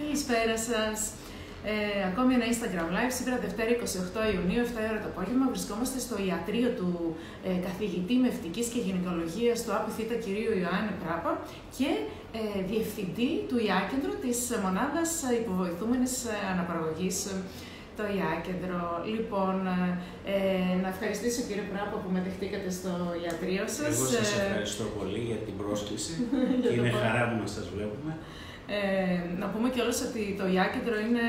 Καλησπέρα 0.00 0.56
σας. 0.68 0.98
Ε, 1.72 2.00
ακόμη 2.10 2.30
ένα 2.38 2.46
Instagram 2.52 2.88
Live, 2.96 3.12
σήμερα 3.18 3.36
Δευτέρα 3.46 3.70
28 3.70 4.34
Ιουνίου, 4.34 4.62
7 4.68 4.90
ώρα 4.92 5.00
το 5.04 5.08
απόγευμα. 5.12 5.44
Βρισκόμαστε 5.54 5.98
στο 6.06 6.14
ιατρείο 6.28 6.68
του 6.78 6.90
ε, 7.48 7.50
καθηγητή 7.66 8.14
μευτικής 8.26 8.66
και 8.72 8.80
γυναικολογίας 8.86 9.56
του 9.62 9.72
ΑΠΘ 9.78 9.96
κυρίου 10.24 10.52
Ιωάννη 10.62 10.94
Πράπα 11.02 11.32
και 11.76 11.90
ε, 12.38 12.40
διευθυντή 12.70 13.30
του 13.48 13.56
Ιάκεντρου 13.68 14.14
της 14.24 14.38
μονάδας 14.64 15.10
υποβοηθούμενης 15.40 16.14
ε, 16.24 16.34
αναπαραγωγής 16.52 17.16
το 17.98 18.04
Ιάκεντρο. 18.18 18.82
Λοιπόν, 19.14 19.56
ε, 20.32 20.36
να 20.82 20.88
ευχαριστήσω 20.94 21.40
κύριε 21.48 21.66
Πράπα 21.72 21.96
που 22.02 22.10
με 22.14 22.20
δεχτήκατε 22.26 22.68
στο 22.78 22.92
ιατρείο 23.24 23.64
σας. 23.76 23.92
Εγώ 23.94 24.06
σας 24.16 24.28
ευχαριστώ 24.40 24.84
πολύ 24.98 25.20
για 25.30 25.40
την 25.46 25.54
πρόσκληση 25.60 26.12
και 26.62 26.72
είναι 26.76 26.92
χαρά 27.02 27.22
μου 27.28 27.36
να 27.44 27.48
σας 27.56 27.64
βλέπουμε. 27.74 28.12
Ε, 28.68 29.38
να 29.38 29.46
πούμε 29.46 29.68
κιόλας 29.68 30.02
ότι 30.02 30.34
το 30.38 30.46
Ιάκεντρο 30.46 30.98
είναι 30.98 31.20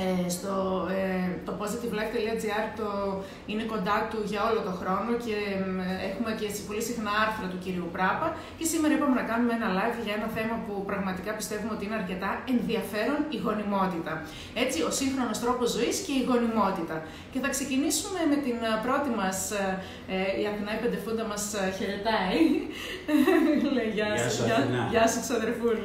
ε, 0.00 0.28
στο 0.36 0.54
ε, 0.98 1.28
το 1.46 1.52
positivelife.gr 1.60 2.66
το 2.80 2.88
είναι 3.50 3.64
κοντά 3.72 3.96
του 4.10 4.18
για 4.30 4.40
όλο 4.48 4.60
το 4.68 4.72
χρόνο 4.80 5.10
και 5.24 5.36
έχουμε 6.08 6.30
και 6.40 6.46
πολύ 6.68 6.82
συχνά 6.88 7.12
άρθρα 7.24 7.46
του 7.52 7.58
κυρίου 7.64 7.88
Πράπα 7.96 8.28
και 8.58 8.64
σήμερα 8.72 8.92
είπαμε 8.96 9.14
να 9.20 9.24
κάνουμε 9.30 9.52
ένα 9.58 9.68
live 9.78 9.98
για 10.06 10.14
ένα 10.18 10.28
θέμα 10.36 10.54
που 10.64 10.74
πραγματικά 10.90 11.30
πιστεύουμε 11.40 11.72
ότι 11.76 11.84
είναι 11.86 11.98
αρκετά 12.02 12.30
ενδιαφέρον, 12.54 13.18
η 13.36 13.38
γονιμότητα. 13.44 14.12
Έτσι, 14.64 14.78
ο 14.88 14.90
σύγχρονος 15.00 15.38
τρόπος 15.44 15.68
ζωής 15.76 15.96
και 16.06 16.12
η 16.20 16.22
γονιμότητα. 16.30 16.96
Και 17.32 17.38
θα 17.44 17.48
ξεκινήσουμε 17.54 18.20
με 18.32 18.36
την 18.46 18.56
πρώτη 18.84 19.10
μας, 19.20 19.38
ε, 20.14 20.40
η 20.40 20.44
Αθηνά 20.50 20.72
Πεντεφούντα 20.82 21.24
μας 21.32 21.44
χαιρετάει. 21.76 22.40
Λέει, 23.76 23.90
γεια, 23.96 24.08
σου, 24.34 24.42
γεια, 24.48 24.58
γεια 24.92 25.04
σου 25.12 25.20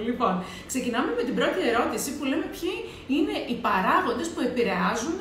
Λοιπόν, 0.08 0.34
ξεκινάμε 0.72 1.12
με 1.20 1.24
την 1.28 1.36
πρώτη 1.40 1.60
ερώτηση 1.72 2.10
που 2.18 2.24
λέμε 2.32 2.48
ποιοι 2.56 2.74
είναι 3.16 3.36
οι 3.52 3.56
παράγοντες 3.68 3.97
παράγοντες 3.98 4.28
που 4.34 4.42
επηρεάζουν 4.50 5.20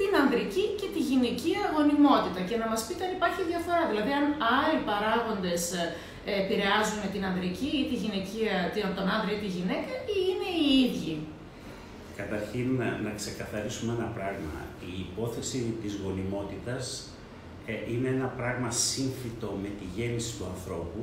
την 0.00 0.10
ανδρική 0.22 0.64
και 0.80 0.88
τη 0.94 1.00
γυναικεία 1.10 1.62
γονιμότητα 1.74 2.40
και 2.48 2.56
να 2.62 2.66
μας 2.70 2.80
πείτε 2.86 3.02
αν 3.06 3.12
υπάρχει 3.18 3.42
διαφορά. 3.50 3.82
Δηλαδή, 3.90 4.12
αν 4.20 4.26
άλλοι 4.58 4.78
παράγοντες 4.90 5.62
ε, 5.80 5.82
επηρεάζουν 6.42 7.00
την 7.14 7.22
ανδρική 7.28 7.70
ή 7.82 7.84
τη 7.90 7.96
γυναικεία, 8.02 8.54
τον 8.98 9.06
άνδρα 9.14 9.30
ή 9.36 9.38
τη 9.44 9.50
γυναίκα 9.56 9.92
ή 10.14 10.16
είναι 10.30 10.50
οι 10.58 10.66
ίδιοι; 10.86 11.14
Καταρχήν 12.20 12.68
να, 13.06 13.10
ξεκαθαρίσουμε 13.20 13.92
ένα 13.98 14.08
πράγμα. 14.16 14.58
Η 14.92 14.94
υπόθεση 15.06 15.58
της 15.82 15.92
γονιμότητας 16.02 16.84
ε, 17.70 17.74
είναι 17.92 18.08
ένα 18.16 18.28
πράγμα 18.40 18.70
σύμφυτο 18.90 19.48
με 19.62 19.70
τη 19.78 19.84
γέννηση 19.96 20.30
του 20.36 20.44
ανθρώπου 20.52 21.02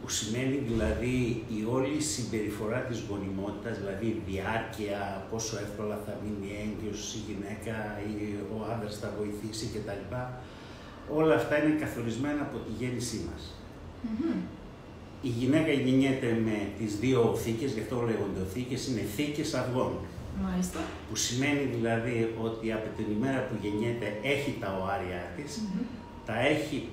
που 0.00 0.08
σημαίνει 0.08 0.56
δηλαδή 0.70 1.44
η 1.56 1.58
όλη 1.76 2.00
συμπεριφορά 2.00 2.80
της 2.88 2.98
γονιμότητας, 3.08 3.78
δηλαδή 3.78 4.06
η 4.06 4.22
διάρκεια, 4.28 5.26
πόσο 5.30 5.54
εύκολα 5.64 5.96
θα 6.06 6.12
μείνει 6.22 6.50
έγκυος 6.64 7.00
η 7.18 7.20
γυναίκα 7.28 7.76
ή 8.08 8.12
ο 8.54 8.56
άντρας 8.72 8.94
θα 9.02 9.08
βοηθήσει 9.18 9.66
κτλ. 9.72 10.02
Όλα 11.18 11.34
αυτά 11.34 11.54
είναι 11.62 11.74
καθορισμένα 11.84 12.40
από 12.48 12.56
τη 12.64 12.70
γέννησή 12.78 13.18
μας. 13.28 13.42
Η 15.22 15.28
γυναίκα 15.28 15.72
γεννιέται 15.72 16.30
με 16.44 16.58
τις 16.78 16.96
δύο 17.02 17.20
θήκες, 17.42 17.72
γι' 17.72 17.80
αυτό 17.80 17.96
λέγονται 18.08 18.42
θήκες, 18.52 18.88
είναι 18.88 19.04
θήκες 19.16 19.54
αυγών. 19.54 19.92
Μάλιστα. 20.44 20.80
Που 21.08 21.16
σημαίνει 21.16 21.64
δηλαδή 21.76 22.34
ότι 22.46 22.72
από 22.72 22.88
την 22.96 23.06
ημέρα 23.16 23.40
που 23.46 23.54
γεννιέται 23.62 24.08
έχει 24.22 24.56
τα 24.60 24.68
οάρια 24.82 25.20
της, 25.36 25.62
τα 26.26 26.36
έχει, 26.52 26.88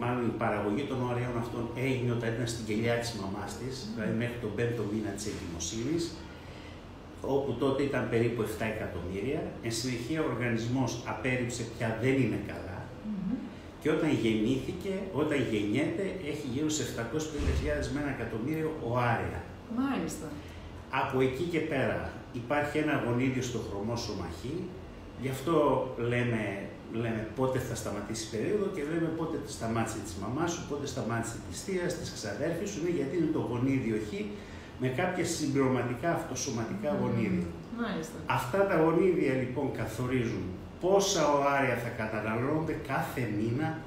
μάλλον 0.00 0.24
η 0.26 0.34
παραγωγή 0.42 0.82
των 0.82 0.98
ωραίων 1.10 1.34
αυτών 1.38 1.64
έγινε 1.86 2.10
όταν 2.12 2.28
ήταν 2.34 2.46
στην 2.46 2.64
κελιά 2.68 2.94
της 3.02 3.10
μαμάς 3.20 3.50
της, 3.60 3.74
δηλαδή 3.94 4.14
μέχρι 4.22 4.38
τον 4.44 4.52
πέμπτο 4.56 4.82
μήνα 4.92 5.10
της 5.16 5.24
εγκυμοσύνης, 5.30 6.02
όπου 7.36 7.52
τότε 7.62 7.82
ήταν 7.82 8.08
περίπου 8.12 8.42
7 8.42 8.46
εκατομμύρια. 8.74 9.40
Εν 9.66 9.72
συνεχεία 9.72 10.20
ο 10.22 10.26
οργανισμός 10.32 10.90
απέρριψε 11.12 11.62
πια 11.72 11.98
δεν 12.02 12.14
είναι 12.22 12.40
καλά 12.46 12.78
και 13.80 13.90
όταν 13.90 14.10
γεννήθηκε, 14.10 14.92
όταν 15.12 15.38
γεννιέται, 15.50 16.04
έχει 16.30 16.46
γύρω 16.52 16.68
σε 16.68 16.82
750.000 16.96 17.92
με 17.92 18.00
ένα 18.00 18.10
εκατομμύριο 18.10 18.70
οάρια. 18.88 19.42
Μάλιστα. 19.76 20.26
Από 20.90 21.20
εκεί 21.20 21.42
και 21.42 21.58
πέρα 21.58 22.12
υπάρχει 22.32 22.78
ένα 22.78 23.02
γονίδιο 23.06 23.42
στο 23.42 23.58
χρωμό 23.68 23.96
σωμαχή, 23.96 24.56
γι' 25.20 25.28
αυτό 25.28 25.86
λέμε 25.98 26.67
λέμε 26.92 27.28
πότε 27.36 27.58
θα 27.58 27.74
σταματήσει 27.74 28.24
η 28.26 28.36
περίοδο 28.36 28.66
και 28.74 28.82
λέμε 28.90 29.08
πότε 29.18 29.36
σταμάτησε 29.46 29.98
της 30.04 30.14
μαμάς 30.22 30.50
σου, 30.52 30.62
πότε 30.68 30.86
σταμάτησε 30.86 31.36
της 31.48 31.62
θεία, 31.62 31.86
της 32.00 32.12
ξαδέρφης 32.16 32.70
σου, 32.70 32.78
είναι 32.80 32.94
γιατί 32.98 33.16
είναι 33.16 33.30
το 33.36 33.42
γονίδιο 33.50 33.96
χ 34.08 34.10
με 34.80 34.88
κάποια 34.88 35.24
συμπληρωματικά 35.24 36.10
αυτοσωματικά 36.18 36.90
γονίδια. 37.00 37.46
Μάλιστα. 37.80 38.16
Αυτά 38.26 38.66
τα 38.66 38.76
γονίδια 38.82 39.32
λοιπόν 39.42 39.66
καθορίζουν 39.80 40.44
πόσα 40.80 41.22
οάρια 41.34 41.76
θα 41.84 41.88
καταναλώνονται 41.88 42.76
κάθε 42.86 43.22
μήνα 43.36 43.78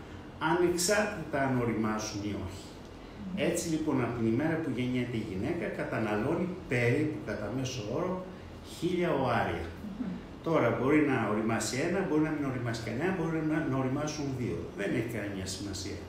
ανεξάρτητα 0.50 1.38
αν 1.46 1.62
οριμάσουν 1.62 2.22
ή 2.24 2.34
όχι. 2.48 2.66
Έτσι 3.36 3.70
λοιπόν 3.70 4.04
από 4.04 4.14
την 4.18 4.28
ημέρα 4.34 4.56
που 4.64 4.70
γεννιέται 4.76 5.18
η 5.18 5.26
γυναίκα 5.30 5.66
καταναλώνει 5.80 6.48
περίπου 6.68 7.18
κατά 7.26 7.52
μέσο 7.58 7.82
όρο 7.96 8.26
χίλια 8.74 9.12
οάρια. 9.12 9.66
Τώρα 10.44 10.78
μπορεί 10.78 11.00
να 11.12 11.18
οριμάσει 11.32 11.76
ένα, 11.88 12.00
μπορεί 12.08 12.22
να 12.22 12.34
μην 12.36 12.46
οριμάσει 12.52 12.82
κανένα, 12.88 13.16
μπορεί 13.18 13.42
να, 13.52 13.58
να 13.72 13.78
οριμάσουν 13.84 14.26
δύο. 14.40 14.58
Δεν 14.78 14.90
έχει 14.98 15.10
κανένα 15.16 15.46
σημασία. 15.46 16.00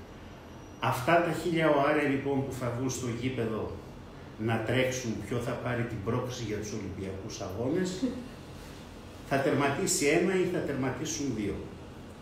Αυτά 0.80 1.14
τα 1.24 1.32
χίλια 1.40 1.68
οάρια 1.70 2.08
λοιπόν 2.14 2.36
που 2.46 2.52
θα 2.60 2.72
βγουν 2.76 2.90
στο 2.90 3.08
γήπεδο 3.20 3.62
να 4.38 4.56
τρέξουν, 4.66 5.12
ποιο 5.26 5.38
θα 5.38 5.50
πάρει 5.64 5.82
την 5.82 6.00
πρόκληση 6.04 6.44
για 6.44 6.56
τους 6.56 6.72
Ολυμπιακούς 6.78 7.40
Αγώνες, 7.46 7.90
θα 9.28 9.36
τερματίσει 9.38 10.06
ένα 10.06 10.32
ή 10.42 10.44
θα 10.54 10.58
τερματίσουν 10.58 11.26
δύο. 11.36 11.54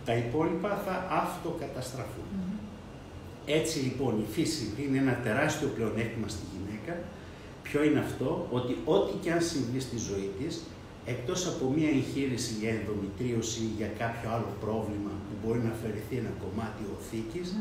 Τα 0.05 0.15
υπόλοιπα 0.17 0.83
θα 0.87 0.95
αυτοκαταστραφούν. 1.25 2.29
Έτσι 3.47 3.79
λοιπόν 3.79 4.19
η 4.19 4.27
φύση 4.33 4.73
είναι 4.83 4.99
ένα 4.99 5.15
τεράστιο 5.25 5.69
πλεονέκτημα 5.69 6.29
στη 6.29 6.45
γυναίκα. 6.53 6.99
Ποιο 7.63 7.83
είναι 7.83 7.99
αυτό, 7.99 8.47
ότι 8.51 8.77
ό,τι 8.85 9.13
και 9.23 9.33
αν 9.33 9.43
συμβεί 9.43 9.81
στη 9.81 9.97
ζωή 9.99 10.31
της, 10.39 10.63
εκτός 11.05 11.47
από 11.47 11.65
μία 11.77 11.89
εγχείρηση 11.89 12.53
για 12.61 12.71
ενδομητρίωση 12.71 13.61
ή 13.61 13.71
για 13.77 13.91
κάποιο 13.99 14.31
άλλο 14.35 14.51
πρόβλημα 14.61 15.13
που 15.27 15.35
μπορεί 15.43 15.61
να 15.67 15.71
αφαιρεθεί 15.77 16.17
ένα 16.23 16.33
κομμάτι 16.43 16.83
οθήκης, 16.97 17.57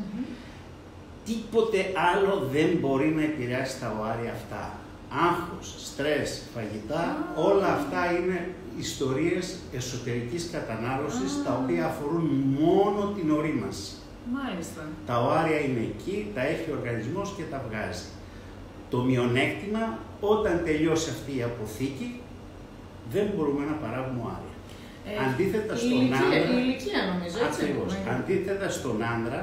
τίποτε 1.24 1.80
άλλο 2.10 2.32
δεν 2.52 2.70
μπορεί 2.80 3.08
να 3.18 3.22
επηρεάσει 3.22 3.80
τα 3.80 3.88
οάρια 4.00 4.32
αυτά. 4.32 4.78
Άγχος, 5.28 5.74
στρες, 5.88 6.42
φαγητά, 6.54 7.32
όλα 7.36 7.68
αυτά 7.78 8.00
είναι 8.16 8.54
ιστορίες 8.78 9.56
εσωτερικής 9.72 10.48
κατανάλωσης, 10.52 11.42
τα 11.44 11.60
οποία 11.62 11.84
αφορούν 11.86 12.26
μόνο 12.60 13.12
την 13.16 13.30
ορίμαση. 13.30 13.92
Μάλιστα. 14.32 14.82
Τα 15.06 15.20
οάρια 15.20 15.60
είναι 15.60 15.80
εκεί, 15.80 16.26
τα 16.34 16.42
έχει 16.46 16.70
ο 16.70 16.76
οργανισμός 16.78 17.34
και 17.36 17.42
τα 17.50 17.64
βγάζει. 17.68 18.04
Το 18.90 18.98
μειονέκτημα, 19.02 19.98
όταν 20.20 20.60
τελειώσει 20.64 21.10
αυτή 21.10 21.36
η 21.36 21.42
αποθήκη, 21.42 22.20
δεν 23.14 23.26
μπορούμε 23.34 23.62
να 23.70 23.74
παράγουμε 23.82 24.22
άρια. 24.36 24.56
Ε, 25.08 25.12
Αντίθετα 25.26 25.74
στον 25.76 25.90
ηλικία, 25.90 26.26
άντρα. 26.26 26.52
Η 26.52 26.56
ηλικία 26.62 27.00
νομίζω, 27.10 27.36
έτσι. 27.46 27.60
Ακριβώς. 27.62 27.90
Αντίθετα 28.14 28.68
στον 28.78 28.96
άντρα, 29.14 29.40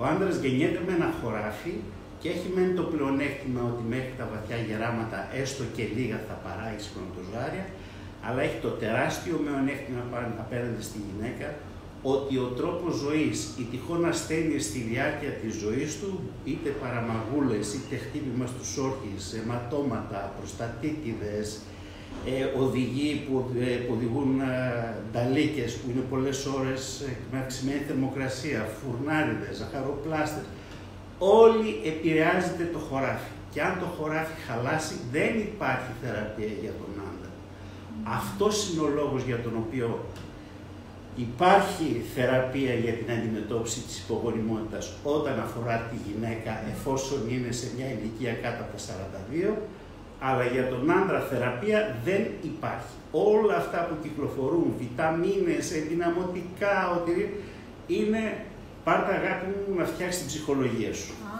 ο 0.00 0.02
άντρα 0.12 0.30
γεννιέται 0.42 0.80
με 0.86 0.92
ένα 0.98 1.08
χωράφι 1.18 1.74
και 2.20 2.28
έχει 2.34 2.48
μένει 2.54 2.74
το 2.80 2.84
πλεονέκτημα 2.92 3.60
ότι 3.70 3.82
μέχρι 3.94 4.12
τα 4.20 4.26
βαθιά 4.32 4.58
γεράματα 4.68 5.18
έστω 5.40 5.64
και 5.76 5.84
λίγα 5.96 6.18
θα 6.28 6.34
παράγει 6.44 6.80
σπροντοζάρια, 6.88 7.66
αλλά 8.26 8.40
έχει 8.46 8.58
το 8.66 8.70
τεράστιο 8.82 9.34
μειονέκτημα 9.44 10.02
απέναντι 10.44 10.82
στη 10.88 10.98
γυναίκα 11.06 11.48
ότι 12.02 12.34
ο 12.46 12.48
τρόπος 12.58 12.94
ζωής, 13.04 13.38
η 13.62 13.64
τυχόν 13.70 14.04
ασθένειες 14.12 14.64
στη 14.64 14.78
διάρκεια 14.90 15.30
της 15.40 15.52
ζωής 15.62 16.00
του, 16.00 16.20
είτε 16.44 16.68
παραμαγούλες, 16.82 17.74
είτε 17.74 17.96
χτύπημα 18.04 18.46
στους 18.46 18.70
όρχες, 18.86 19.22
αιματώματα, 19.38 20.20
προστατήτιδες, 20.38 21.46
ε, 21.54 21.60
οδηγοί 22.62 23.24
που, 23.26 23.50
ε, 23.60 23.64
που 23.64 23.92
οδηγούν 23.96 24.40
ε, 24.40 24.94
νταλίκες 25.12 25.72
που 25.76 25.90
είναι 25.90 26.04
πολλές 26.10 26.46
ώρες 26.46 27.00
ε, 27.00 27.16
με 27.32 27.38
αυξημένη 27.38 27.82
θερμοκρασία, 27.88 28.68
φουρνάριδες, 28.78 29.56
ζαχαροπλάστες. 29.56 30.44
Όλοι 31.18 31.80
επηρεάζεται 31.84 32.64
το 32.72 32.78
χωράφι. 32.78 33.32
Και 33.52 33.62
αν 33.62 33.74
το 33.80 33.86
χωράφι 33.96 34.34
χαλάσει, 34.46 34.94
δεν 35.12 35.32
υπάρχει 35.48 35.90
θεραπεία 36.02 36.52
για 36.62 36.72
τον 36.80 36.90
άντρα. 37.08 37.30
Αυτός 38.18 38.54
είναι 38.68 38.82
ο 38.88 38.88
λόγος 38.98 39.22
για 39.22 39.38
τον 39.44 39.54
οποίο 39.64 39.88
υπάρχει 41.16 41.88
θεραπεία 42.14 42.74
για 42.74 42.92
την 42.92 43.08
αντιμετώπιση 43.16 43.80
της 43.80 43.98
υπογονιμότητας 43.98 44.92
όταν 45.02 45.40
αφορά 45.46 45.76
τη 45.90 45.96
γυναίκα 46.06 46.52
εφόσον 46.72 47.20
είναι 47.32 47.52
σε 47.52 47.66
μια 47.76 47.88
ηλικία 47.94 48.32
κάτω 48.44 48.60
από 48.64 48.72
τα 48.76 48.82
42 49.52 49.56
αλλά 50.20 50.44
για 50.44 50.68
τον 50.68 50.90
άντρα 50.98 51.20
θεραπεία 51.30 51.96
δεν 52.04 52.22
υπάρχει. 52.52 52.94
Όλα 53.12 53.56
αυτά 53.56 53.78
που 53.88 53.94
κυκλοφορούν, 54.02 54.74
βιταμίνες, 54.78 55.66
ενδυναμωτικά, 55.78 56.74
ότι 56.96 57.14
είναι 57.86 58.22
πάντα 58.84 59.10
αγάπη 59.20 59.46
μου 59.52 59.78
να 59.78 59.84
φτιάξεις 59.84 60.18
την 60.20 60.28
ψυχολογία 60.30 60.92
σου. 61.00 61.12
Α, 61.30 61.36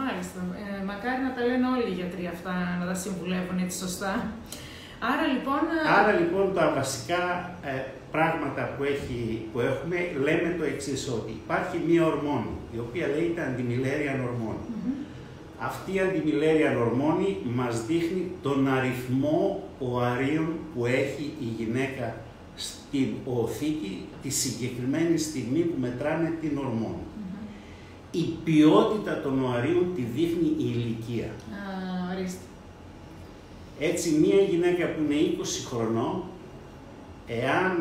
μάλιστα. 0.00 0.40
Ε, 0.62 0.84
μακάρι 0.90 1.20
να 1.26 1.32
τα 1.36 1.42
λένε 1.48 1.66
όλοι 1.74 1.88
οι 1.90 1.96
γιατροί 2.00 2.24
αυτά, 2.34 2.52
να 2.80 2.84
τα 2.90 2.94
συμβουλεύουν 3.02 3.58
έτσι 3.64 3.76
σωστά. 3.84 4.12
Άρα 5.10 5.24
λοιπόν... 5.32 5.62
Άρα 5.98 6.12
λοιπόν 6.20 6.46
τα 6.58 6.64
βασικά 6.78 7.22
ε, 7.70 7.74
πράγματα 8.14 8.62
που, 8.72 8.82
έχει, 8.92 9.48
που 9.52 9.58
έχουμε 9.70 9.96
λέμε 10.26 10.48
το 10.58 10.64
εξής 10.72 11.08
ότι 11.18 11.30
υπάρχει 11.42 11.76
μία 11.88 12.02
ορμόνη 12.12 12.52
η 12.76 12.78
οποία 12.86 13.06
λέγεται 13.14 13.42
αντιμιλέρια 13.48 14.12
ορμόνη. 14.28 14.64
Αυτή 15.58 15.94
η 15.94 16.00
αντιμιλέρια 16.00 16.78
ορμόνη 16.78 17.36
μας 17.54 17.86
δείχνει 17.86 18.30
τον 18.42 18.68
αριθμό 18.68 19.68
οαρίων 19.78 20.48
που 20.74 20.86
έχει 20.86 21.32
η 21.40 21.44
γυναίκα 21.58 22.16
στην 22.56 23.08
οθήκη 23.24 24.04
τη 24.22 24.30
συγκεκριμένη 24.30 25.18
στιγμή 25.18 25.58
που 25.58 25.80
μετράνε 25.80 26.32
την 26.40 26.58
ορμόνη. 26.58 27.04
Η 28.10 28.24
ποιότητα 28.44 29.20
των 29.20 29.44
οαρίων 29.44 29.86
τη 29.94 30.02
δείχνει 30.02 30.48
η 30.48 30.74
ηλικία. 30.74 31.24
Α, 31.24 32.18
Έτσι, 33.80 34.10
μία 34.10 34.40
γυναίκα 34.50 34.86
που 34.86 35.02
είναι 35.02 35.14
20 35.14 35.44
χρονών, 35.68 36.22
εάν 37.26 37.72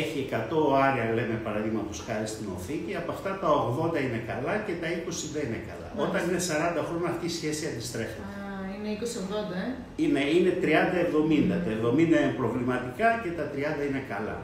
έχει 0.00 0.28
100 0.30 0.34
οάρια, 0.70 1.04
λέμε 1.18 1.36
παραδείγματος 1.46 1.98
χάρη 2.06 2.26
στην 2.34 2.46
οθήκη, 2.56 2.92
από 3.02 3.10
αυτά 3.16 3.30
τα 3.42 3.48
80 3.50 4.00
είναι 4.06 4.22
καλά 4.30 4.54
και 4.66 4.74
τα 4.82 4.88
20 4.88 5.26
δεν 5.34 5.44
είναι 5.48 5.62
καλά. 5.70 5.88
Όταν 6.06 6.20
είναι 6.28 6.40
40 6.78 6.82
χρόνια 6.88 7.08
αυτή 7.14 7.26
η 7.32 7.34
σχέση 7.38 7.62
αντιστρέφεται. 7.70 8.28
Είναι 8.74 8.90
20-80, 9.00 9.56
ε; 9.62 9.66
Είναι, 10.04 10.22
είναι 10.36 10.52
30-70. 10.62 11.46
Τα 11.50 11.58
70 11.88 11.98
είναι 11.98 12.34
προβληματικά 12.40 13.08
και 13.22 13.30
τα 13.38 13.44
30 13.54 13.88
είναι 13.88 14.02
καλά. 14.08 14.38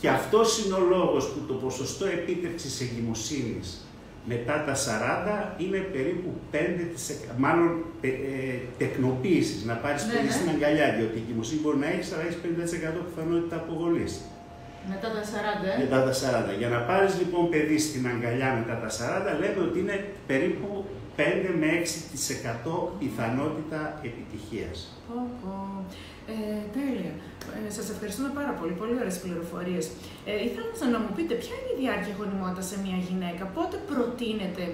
Και 0.00 0.08
αυτός 0.08 0.48
είναι 0.64 0.74
ο 0.74 0.84
λόγος 0.94 1.24
που 1.32 1.40
το 1.48 1.54
ποσοστό 1.54 2.06
επίτευξης 2.06 2.80
εγκυμοσύνης 2.80 3.85
μετά 4.32 4.64
τα 4.66 4.74
40 5.56 5.62
είναι 5.62 5.78
περίπου 5.94 6.30
5%, 6.52 6.56
μάλλον 7.36 7.84
ε, 8.00 8.08
ε, 8.08 8.12
τεκνοποίησης, 8.78 9.64
να 9.64 9.74
πάρεις 9.74 10.02
Ναι, 10.06 10.12
παιδί 10.12 10.26
ναι. 10.26 10.36
στην 10.38 10.48
αγκαλιά, 10.48 10.86
διότι 10.96 11.16
η 11.18 11.22
εγκυμοσύνη 11.22 11.60
μπορεί 11.62 11.78
να 11.84 11.88
έχεις, 11.94 12.12
αλλά 12.12 12.22
έχεις 12.26 12.38
50% 12.42 13.00
πιθανότητα 13.08 13.56
αποβολής. 13.56 14.12
Μετά 14.92 15.08
τα 15.16 15.22
40, 15.22 15.66
ε; 15.74 15.78
Μετά 15.82 15.98
τα 16.06 16.12
40. 16.12 16.58
Για 16.60 16.68
να 16.68 16.80
πάρεις 16.88 17.12
λοιπόν 17.20 17.42
παιδί 17.52 17.78
στην 17.78 18.02
αγκαλιά 18.12 18.48
μετά 18.58 18.74
τα 18.84 18.90
40, 19.34 19.40
λέμε 19.42 19.60
ότι 19.68 19.78
είναι 19.82 19.96
περίπου 20.26 20.68
5 21.16 21.22
με 21.60 21.68
6% 21.76 22.92
πιθανότητα 22.98 23.80
επιτυχίας. 24.08 24.76
Πω, 25.08 25.16
πω. 25.40 25.50
Ε, 26.32 26.34
τέλεια. 26.76 27.12
Ε, 27.66 27.70
σας 27.78 27.86
ευχαριστούμε 27.94 28.30
πάρα 28.38 28.52
πολύ. 28.58 28.72
Πολύ 28.80 28.94
ωραίες 29.00 29.18
πληροφορίες. 29.24 29.84
Ε, 30.30 30.32
ήθελα 30.46 30.68
να- 30.80 30.90
να 30.94 30.98
μου 31.02 31.10
πείτε 31.16 31.34
ποια 31.42 31.54
είναι 31.58 31.72
η 31.74 31.78
διάρκεια 31.82 32.14
γονιμότητας 32.20 32.66
σε 32.70 32.76
μια 32.84 32.98
γυναίκα; 33.08 33.42
Πότε 33.56 33.76
προτείνεται 33.90 34.64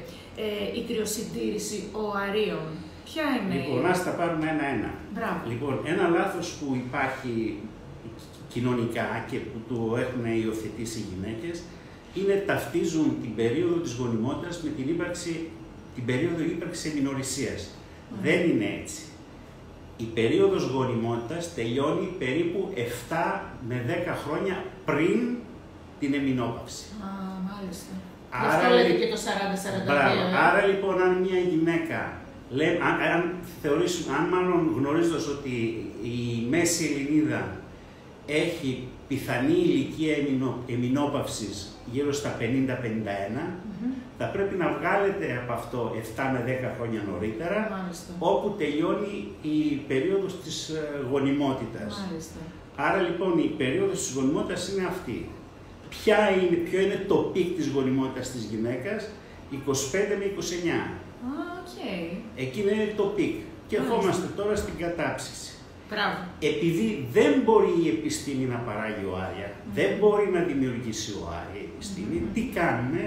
ε, 0.45 0.79
η 0.79 0.81
κρυοσυντήρηση 0.89 1.79
οαρίων; 2.07 2.67
Ποια 3.09 3.25
είναι 3.39 3.55
Λοιπόν, 3.61 3.83
η... 3.87 3.89
ας 3.95 3.99
τα 4.07 4.13
πάρουμε 4.19 4.47
ένα-ένα. 4.55 4.91
Μπράβο. 5.15 5.41
Λοιπόν, 5.53 5.75
ένα 5.93 6.05
λάθος 6.19 6.47
που 6.59 6.67
υπάρχει 6.87 7.35
κοινωνικά 8.53 9.07
και 9.31 9.39
που 9.49 9.59
το 9.71 9.79
έχουν 10.05 10.23
υιοθετήσει 10.43 10.99
οι 10.99 11.07
γυναίκες 11.13 11.57
είναι 12.19 12.35
ταυτίζουν 12.47 13.07
την 13.23 13.35
περίοδο 13.35 13.75
της 13.85 13.93
γονιμότητας 14.01 14.55
με 14.65 14.71
την, 14.77 14.87
ύπαρξη, 14.95 15.33
την 15.95 16.05
περίοδο 16.05 16.43
ύπαρξης 16.55 16.85
εμινορρησίας. 16.93 17.61
Δεν 18.23 18.41
είναι 18.51 18.69
έτσι. 18.83 19.01
Η 20.03 20.05
περίοδος 20.15 20.63
γονιμότητας 20.75 21.55
τελειώνει 21.55 22.07
περίπου 22.19 22.73
7 22.75 23.41
με 23.69 23.77
10 23.89 24.15
χρόνια 24.25 24.65
πριν 24.85 25.19
την 26.01 26.15
εμινόπαυση. 26.15 26.85
Α, 27.05 27.07
μάλιστα. 27.51 27.93
Άρα, 28.31 28.49
Γι' 28.49 28.57
αυτό 28.57 28.75
λέτε 28.75 28.89
λι- 28.89 28.99
και 29.01 29.09
το 29.15 29.17
40-42. 29.17 29.85
Μπράβο. 29.93 30.21
ε. 30.21 30.37
Άρα 30.49 30.67
λοιπόν, 30.67 30.95
αν 31.03 31.13
μια 31.27 31.39
γυναίκα, 31.51 32.01
λέ, 32.51 32.67
αν, 32.89 32.95
αν 33.15 33.23
θεωρήσουμε, 33.63 34.17
αν 34.19 34.25
μάλλον 34.35 34.61
γνωρίζοντας 34.79 35.27
ότι 35.29 35.51
η 36.03 36.47
μέση 36.51 36.85
Ελληνίδα 36.93 37.43
έχει 38.27 38.89
πιθανή 39.09 39.53
ηλικία 39.53 40.15
εμεινο, 40.17 40.59
εμεινόπαυσης 40.69 41.77
γύρω 41.93 42.13
στα 42.13 42.37
50-51, 42.39 42.43
Μμμ. 43.81 43.93
Θα 44.19 44.27
πρέπει 44.35 44.55
να 44.63 44.69
βγάλετε 44.79 45.27
από 45.43 45.53
αυτό 45.53 45.79
7 46.17 46.23
με 46.33 46.41
10 46.47 46.75
χρόνια 46.77 47.01
νωρίτερα, 47.11 47.59
Μάλιστα. 47.77 48.11
όπου 48.19 48.55
τελειώνει 48.59 49.15
η 49.43 49.57
περίοδος 49.89 50.41
της 50.45 50.69
ε, 50.69 50.81
γονιμότητας. 51.11 52.07
Μάλιστα. 52.09 52.39
Άρα 52.77 53.01
λοιπόν 53.01 53.39
η 53.39 53.51
περίοδος 53.61 53.99
της 54.05 54.13
γονιμότητας 54.15 54.69
είναι 54.69 54.87
αυτή. 54.87 55.29
Ποια 55.89 56.19
είναι, 56.31 56.57
ποιο 56.57 56.81
είναι 56.81 57.05
το 57.09 57.15
peak 57.33 57.57
της 57.57 57.69
γονιμότητας 57.69 58.31
της 58.31 58.43
γυναίκας, 58.45 59.09
25 59.51 60.17
με 60.19 60.25
29. 60.25 60.81
Α, 61.29 61.31
οκ. 61.61 61.75
Εκείνο 62.37 62.71
είναι 62.71 62.93
το 62.97 63.03
peak. 63.17 63.35
Και 63.69 63.77
Μάλιστα. 63.79 63.95
ερχόμαστε 63.95 64.27
τώρα 64.37 64.57
στην 64.57 64.75
κατάψυξη. 64.79 65.51
Μπράβο. 65.91 66.19
Επειδή 66.53 67.07
δεν 67.13 67.33
μπορεί 67.45 67.73
η 67.85 67.89
επιστήμη 67.89 68.45
να 68.45 68.59
παράγει 68.69 69.05
ωάρια, 69.15 69.49
δεν 69.75 69.91
μπορεί 70.01 70.27
να 70.37 70.41
δημιουργήσει 70.51 71.11
οάρια 71.25 71.61
η 71.65 71.69
επιστήμη, 71.75 72.17
Μμμ. 72.21 72.33
τι 72.35 72.43
κάνουμε, 72.59 73.03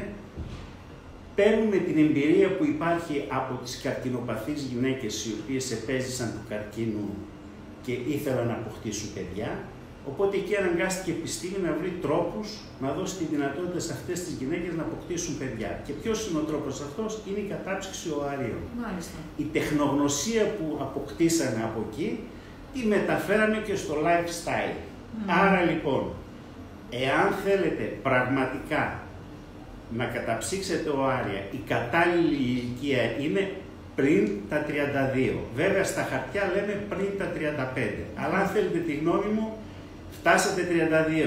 παίρνουμε 1.36 1.78
την 1.78 1.98
εμπειρία 1.98 2.50
που 2.56 2.66
υπάρχει 2.66 3.26
από 3.30 3.54
τις 3.64 3.82
καρκινοπαθείς 3.84 4.62
γυναίκες 4.62 5.26
οι 5.26 5.36
οποίες 5.42 5.72
επέζησαν 5.72 6.28
του 6.32 6.44
καρκίνου 6.50 7.10
και 7.82 7.92
ήθελαν 7.92 8.48
να 8.48 8.54
αποκτήσουν 8.54 9.14
παιδιά, 9.14 9.50
οπότε 10.08 10.38
εκεί 10.38 10.56
αναγκάστηκε 10.56 11.12
η 11.12 11.14
επιστήμη 11.20 11.58
να 11.68 11.72
βρει 11.80 11.92
τρόπους 12.02 12.48
να 12.82 12.92
δώσει 12.92 13.16
τη 13.16 13.24
δυνατότητα 13.24 13.80
σε 13.80 13.94
αυτές 13.94 14.24
τις 14.24 14.34
γυναίκες 14.40 14.74
να 14.76 14.82
αποκτήσουν 14.82 15.38
παιδιά. 15.38 15.82
Και 15.86 15.92
ποιος 15.92 16.30
είναι 16.30 16.40
ο 16.40 16.42
τρόπος 16.42 16.82
αυτός, 16.82 17.22
είναι 17.28 17.40
η 17.40 17.48
κατάψυξη 17.54 18.08
οαρίων 18.20 18.62
Μάλιστα. 18.84 19.18
η 19.38 19.44
τεχνογνωσία 19.44 20.44
που 20.56 20.78
αποκτήσαμε 20.82 21.62
από 21.64 21.80
εκεί, 21.90 22.20
τη 22.74 22.86
μεταφέραμε 22.86 23.58
και 23.66 23.76
στο 23.76 23.94
lifestyle. 24.06 24.76
Μμμ. 25.18 25.32
Άρα 25.42 25.62
λοιπόν, 25.62 26.04
εάν 26.90 27.34
θέλετε 27.46 27.84
πραγματικά 28.04 29.05
να 29.98 30.06
καταψύξετε 30.06 30.90
οάρια, 30.90 31.42
η 31.52 31.60
κατάλληλη 31.68 32.36
ηλικία 32.36 33.04
είναι 33.20 33.52
πριν 33.96 34.30
τα 34.50 34.66
32. 34.68 35.34
Βέβαια 35.56 35.84
στα 35.84 36.04
χαρτιά 36.12 36.52
λέμε 36.56 36.74
πριν 36.90 37.10
τα 37.18 37.28
35. 37.76 37.90
Αλλά 38.16 38.38
αν 38.38 38.48
θέλετε 38.48 38.78
τη 38.78 38.94
γνώμη 38.94 39.30
μου, 39.36 39.58
φτάσατε 40.20 40.62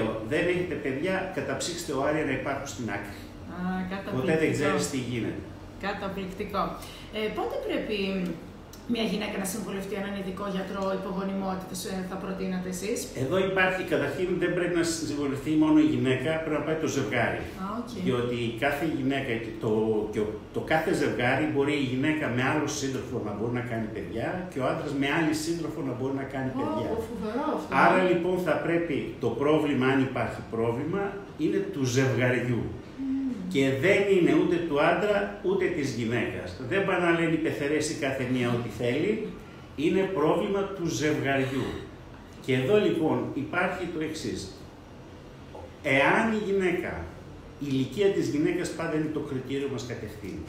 32, 0.05 0.17
δεν 0.29 0.43
έχετε 0.53 0.75
παιδιά, 0.75 1.33
καταψύξτε 1.35 1.93
οάρια 1.93 2.25
να 2.25 2.31
υπάρχουν 2.31 2.67
στην 2.67 2.91
άκρη. 2.91 3.19
Α, 3.55 3.61
καταπληκτικό. 3.91 4.21
Ποτέ 4.21 4.37
δεν 4.43 4.53
ξέρεις 4.53 4.91
τι 4.91 4.97
γίνεται. 4.97 5.43
Καταπληκτικό. 5.81 6.63
Ε, 7.19 7.21
πότε 7.37 7.55
πρέπει 7.67 7.97
μια 8.95 9.05
γυναίκα 9.13 9.37
να 9.43 9.47
συμβουλευτεί 9.55 9.95
έναν 10.03 10.13
ειδικό 10.21 10.45
γιατρό 10.55 10.83
υπογονιμότητας, 11.01 11.79
ε, 11.93 11.95
θα 12.11 12.17
προτείνατε 12.23 12.69
εσείς; 12.75 12.99
Εδώ 13.23 13.37
υπάρχει, 13.51 13.83
καταρχήν 13.93 14.29
δεν 14.43 14.51
πρέπει 14.57 14.75
να 14.81 14.85
συμβουλευτεί 15.09 15.51
μόνο 15.65 15.77
η 15.87 15.89
γυναίκα, 15.95 16.31
πρέπει 16.45 16.59
να 16.61 16.65
πάει 16.69 16.79
το 16.85 16.89
ζευγάρι. 16.97 17.41
Α, 17.63 17.67
οκ. 17.81 17.89
Διότι 18.07 18.39
κάθε 18.65 18.85
γυναίκα, 18.97 19.33
και 19.45 19.53
το, 19.65 19.71
και 20.13 20.21
ο- 20.27 20.33
το 20.57 20.61
κάθε 20.73 20.91
ζευγάρι 21.03 21.45
μπορεί 21.53 21.75
η 21.85 21.87
γυναίκα 21.93 22.25
με 22.37 22.43
άλλο 22.53 22.67
σύντροφο 22.81 23.17
να 23.27 23.33
μπορεί 23.37 23.53
να 23.61 23.65
κάνει 23.71 23.87
παιδιά 23.95 24.29
και 24.53 24.59
ο 24.63 24.65
άντρας 24.73 24.93
με 25.01 25.07
άλλη 25.19 25.35
σύντροφο 25.45 25.79
να 25.89 25.93
μπορεί 25.99 26.15
να 26.23 26.27
κάνει 26.35 26.51
Ω, 26.55 26.59
παιδιά. 26.61 26.89
ω, 26.97 26.99
φοβερό 27.11 27.45
αυτό. 27.57 27.71
Άρα 27.85 28.01
λοιπόν 28.11 28.37
θα 28.47 28.55
πρέπει 28.67 28.97
το 29.25 29.29
πρόβλημα, 29.43 29.87
αν 29.95 29.99
υπάρχει 30.09 30.41
πρόβλημα, 30.55 31.03
είναι 31.45 31.59
του 31.75 31.83
ζευγαριού. 31.97 32.63
Και 33.49 33.71
δεν 33.81 34.01
είναι 34.17 34.35
ούτε 34.43 34.57
του 34.57 34.81
άντρα 34.81 35.41
ούτε 35.43 35.65
της 35.65 35.95
γυναίκας. 35.95 36.61
Δεν 36.69 36.85
πάνε 36.85 37.05
να 37.05 37.21
λένε 37.21 37.33
οι 37.33 37.37
πεθερές 37.37 37.91
η 37.91 37.95
κάθε 37.95 38.27
μία 38.33 38.49
ό,τι 38.49 38.69
θέλει. 38.69 39.27
Είναι 39.77 40.11
πρόβλημα 40.15 40.61
του 40.61 40.87
ζευγαριού. 40.87 41.67
Και 42.45 42.55
εδώ 42.55 42.77
λοιπόν 42.81 43.25
υπάρχει 43.35 43.85
το 43.95 44.01
εξής. 44.01 44.53
Εάν 45.83 46.33
η 46.33 46.41
γυναίκα, 46.51 47.05
η 47.61 47.67
ηλικία 47.71 48.07
της 48.07 48.29
γυναίκας 48.29 48.69
πάντα 48.71 48.95
είναι 48.95 49.11
το 49.13 49.21
κριτήριο 49.21 49.69
μας 49.73 49.87
κατευθύνει. 49.87 50.43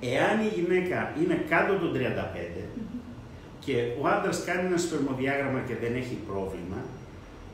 Εάν 0.00 0.40
η 0.40 0.50
γυναίκα 0.56 1.14
είναι 1.22 1.44
κάτω 1.48 1.72
των 1.74 1.92
35 1.92 2.64
και 3.64 3.74
ο 4.00 4.06
άντρας 4.06 4.44
κάνει 4.44 4.66
ένα 4.66 4.78
σπερμοδιάγραμμα 4.78 5.60
και 5.68 5.76
δεν 5.82 5.94
έχει 5.94 6.16
πρόβλημα, 6.28 6.78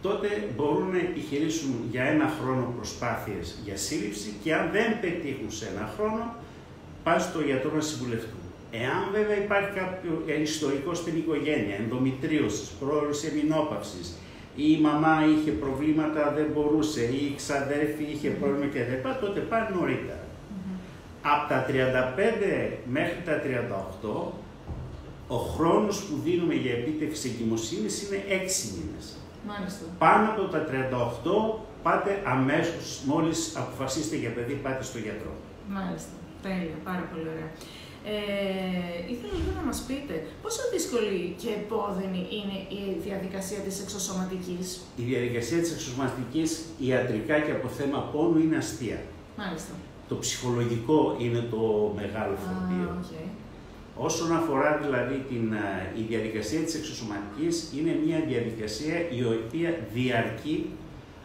τότε 0.07 0.29
μπορούν 0.57 0.89
να 0.91 0.99
επιχειρήσουν 0.99 1.75
για 1.91 2.05
ένα 2.05 2.29
χρόνο 2.39 2.73
προσπάθειες 2.77 3.59
για 3.65 3.77
σύλληψη 3.77 4.29
και 4.43 4.55
αν 4.55 4.65
δεν 4.73 5.01
πετύχουν 5.01 5.51
σε 5.59 5.67
ένα 5.73 5.93
χρόνο, 5.97 6.35
πάνε 7.05 7.21
στο 7.21 7.41
γιατρό 7.41 7.71
να 7.75 7.81
συμβουλευτούν. 7.81 8.45
Εάν 8.71 9.03
βέβαια 9.13 9.39
υπάρχει 9.45 9.73
κάποιο 9.81 10.13
ιστορικό 10.43 10.95
στην 10.95 11.17
οικογένεια, 11.17 11.75
ενδομητρίωσης, 11.83 12.69
πρόορης 12.81 13.25
εμεινόπαυσης, 13.25 14.07
ή 14.57 14.67
η 14.79 14.81
μαμά 14.81 15.15
είχε 15.33 15.51
προβλήματα, 15.51 16.33
δεν 16.37 16.47
μπορούσε, 16.55 17.03
ή 17.19 17.21
η 17.31 17.35
ξαδέρφη 17.37 18.05
είχε 18.13 18.29
πρόβλημα 18.29 18.67
κλπ. 18.67 19.07
τότε 19.21 19.41
πάνε 19.41 19.69
νωρίτερα. 19.79 20.25
Από 21.33 21.45
τα 21.49 21.59
35 21.69 22.79
μέχρι 22.97 23.21
τα 23.25 23.35
38, 23.41 24.33
ο 25.29 25.37
χρόνος 25.37 25.97
που 26.05 26.15
δίνουμε 26.25 26.55
για 26.55 26.73
επίτευξη 26.73 27.29
εγκυμοσύνης 27.29 28.03
είναι 28.03 28.23
6 28.29 28.33
μήνες. 28.77 29.07
Μάλιστα. 29.51 29.85
Πάνω 29.99 30.25
από 30.33 30.43
τα 30.53 30.61
38 30.65 31.59
πάτε 31.83 32.23
αμέσως, 32.35 32.87
μόλις 33.11 33.39
αποφασίσετε 33.57 34.17
για 34.17 34.31
παιδί, 34.37 34.55
πάτε 34.55 34.83
στο 34.91 34.99
γιατρό. 34.99 35.33
Μάλιστα. 35.77 36.13
Τέλεια. 36.43 36.77
Πάρα 36.85 37.05
πολύ 37.11 37.27
ωραία. 37.35 37.51
Ε, 38.15 39.13
ήθελα 39.13 39.33
λίγο 39.39 39.53
να 39.61 39.65
μας 39.69 39.79
πείτε 39.89 40.15
πόσο 40.43 40.63
δύσκολη 40.75 41.35
και 41.41 41.51
επώδυνη 41.63 42.21
είναι 42.39 42.59
η 42.81 42.83
διαδικασία 43.07 43.61
της 43.67 43.77
εξωσωματικής; 43.85 44.67
Η 44.97 45.03
διαδικασία 45.11 45.59
της 45.63 45.73
εξωσωματικής 45.77 46.49
ιατρικά 46.79 47.37
και 47.45 47.53
από 47.59 47.69
θέμα 47.69 47.99
πόνου 48.13 48.39
είναι 48.39 48.57
αστεία. 48.57 49.01
Μάλιστα. 49.43 49.73
Το 50.09 50.17
ψυχολογικό 50.25 51.17
είναι 51.19 51.41
το 51.55 51.93
μεγάλο 52.01 52.35
φορτίο. 52.45 52.89
okay. 53.01 53.27
Όσον 53.97 54.37
αφορά 54.37 54.81
δηλαδή 54.83 55.25
την, 55.29 55.53
η 55.97 56.03
διαδικασία 56.09 56.61
της 56.61 56.75
εξωσωματικής, 56.75 57.73
είναι 57.79 57.99
μια 58.07 58.21
διαδικασία 58.29 58.95
η 59.11 59.23
οποία 59.25 59.79
διαρκεί 59.93 60.71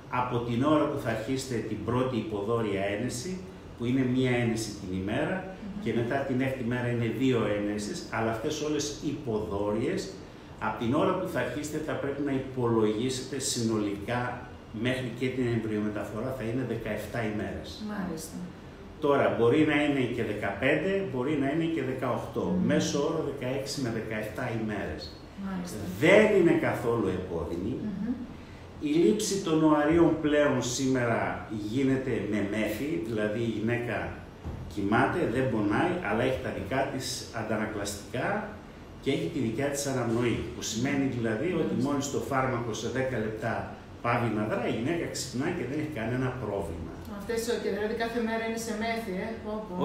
από 0.10 0.38
την 0.40 0.64
ώρα 0.64 0.86
που 0.86 1.00
θα 1.00 1.10
αρχίσετε 1.10 1.56
την 1.56 1.78
πρώτη 1.86 2.18
υποδόρια 2.18 2.82
ένεση, 2.82 3.38
που 3.78 3.86
είναι 3.86 4.06
μία 4.16 4.32
ένεση 4.32 4.70
την 4.82 5.00
ημέρα, 5.02 5.56
και 5.84 5.94
μετά 5.94 6.16
την 6.16 6.42
έκτη 6.42 6.64
μέρα 6.64 6.88
είναι 6.88 7.14
δύο 7.20 7.40
ένεσεις, 7.58 8.08
αλλά 8.12 8.32
αυτές 8.32 8.62
όλες 8.62 8.98
υποδόριες, 9.06 10.10
από 10.60 10.84
την 10.84 10.94
ώρα 10.94 11.14
που 11.20 11.28
θα 11.28 11.40
αρχίσετε 11.40 11.78
θα 11.86 11.94
πρέπει 11.94 12.22
να 12.22 12.32
υπολογίσετε 12.32 13.40
συνολικά 13.40 14.50
μέχρι 14.82 15.12
και 15.20 15.28
την 15.28 15.48
εμβριομεταφορά 15.48 16.36
θα 16.38 16.44
είναι 16.44 16.68
17 16.70 17.20
ημέρες. 17.34 17.84
Μάλιστα. 17.92 18.36
Τώρα 19.02 19.36
μπορεί 19.38 19.66
να 19.72 19.84
είναι 19.84 20.04
και 20.16 20.24
15, 20.24 21.06
μπορεί 21.14 21.34
να 21.42 21.48
είναι 21.52 21.64
και 21.64 21.82
18, 22.36 22.42
μέσο 22.66 23.00
όρο 23.04 23.22
16 23.40 23.44
με 23.84 23.90
17 23.96 24.62
ημέρες. 24.62 25.02
Μάλιστα. 25.46 25.78
Δεν 26.00 26.26
είναι 26.40 26.56
καθόλου 26.68 27.08
επώδυνη. 27.08 27.76
Η 28.82 28.92
λήψη 29.04 29.36
των 29.44 29.64
οαρίων 29.64 30.18
πλέον 30.22 30.64
σήμερα 30.64 31.48
γίνεται 31.72 32.14
με 32.32 32.48
μέθη, 32.52 33.04
δηλαδή 33.08 33.40
η 33.40 33.54
γυναίκα 33.58 33.98
κοιμάται, 34.74 35.20
δεν 35.34 35.46
πονάει, 35.52 35.94
αλλά 36.10 36.24
έχει 36.24 36.40
τα 36.44 36.52
δικά 36.58 36.82
της 36.94 37.06
αντανακλαστικά 37.40 38.28
και 39.02 39.12
έχει 39.12 39.28
τη 39.34 39.40
δικιά 39.40 39.68
της 39.74 39.88
αναπνοή. 39.92 40.40
Που 40.56 40.62
σημαίνει 40.62 41.06
δηλαδή 41.18 41.50
ότι 41.62 41.74
μόλις 41.86 42.12
το 42.12 42.20
φάρμακο 42.30 42.74
σε 42.74 42.88
10 42.96 42.98
λεπτά 43.26 43.76
πάβει 44.02 44.30
να 44.38 44.44
δράει, 44.52 44.70
η 44.74 44.76
γυναίκα 44.78 45.06
ξυπνάει 45.16 45.54
και 45.58 45.66
δεν 45.70 45.78
έχει 45.80 45.94
κανένα 46.00 46.30
πρόβλημα. 46.44 46.91
Αυτές 47.22 47.42
και 47.64 47.70
δηλαδή 47.76 47.94
κάθε 48.04 48.20
μέρα 48.28 48.44
είναι 48.48 48.62
σε 48.68 48.74
μέθη, 48.84 49.14
ε; 49.26 49.30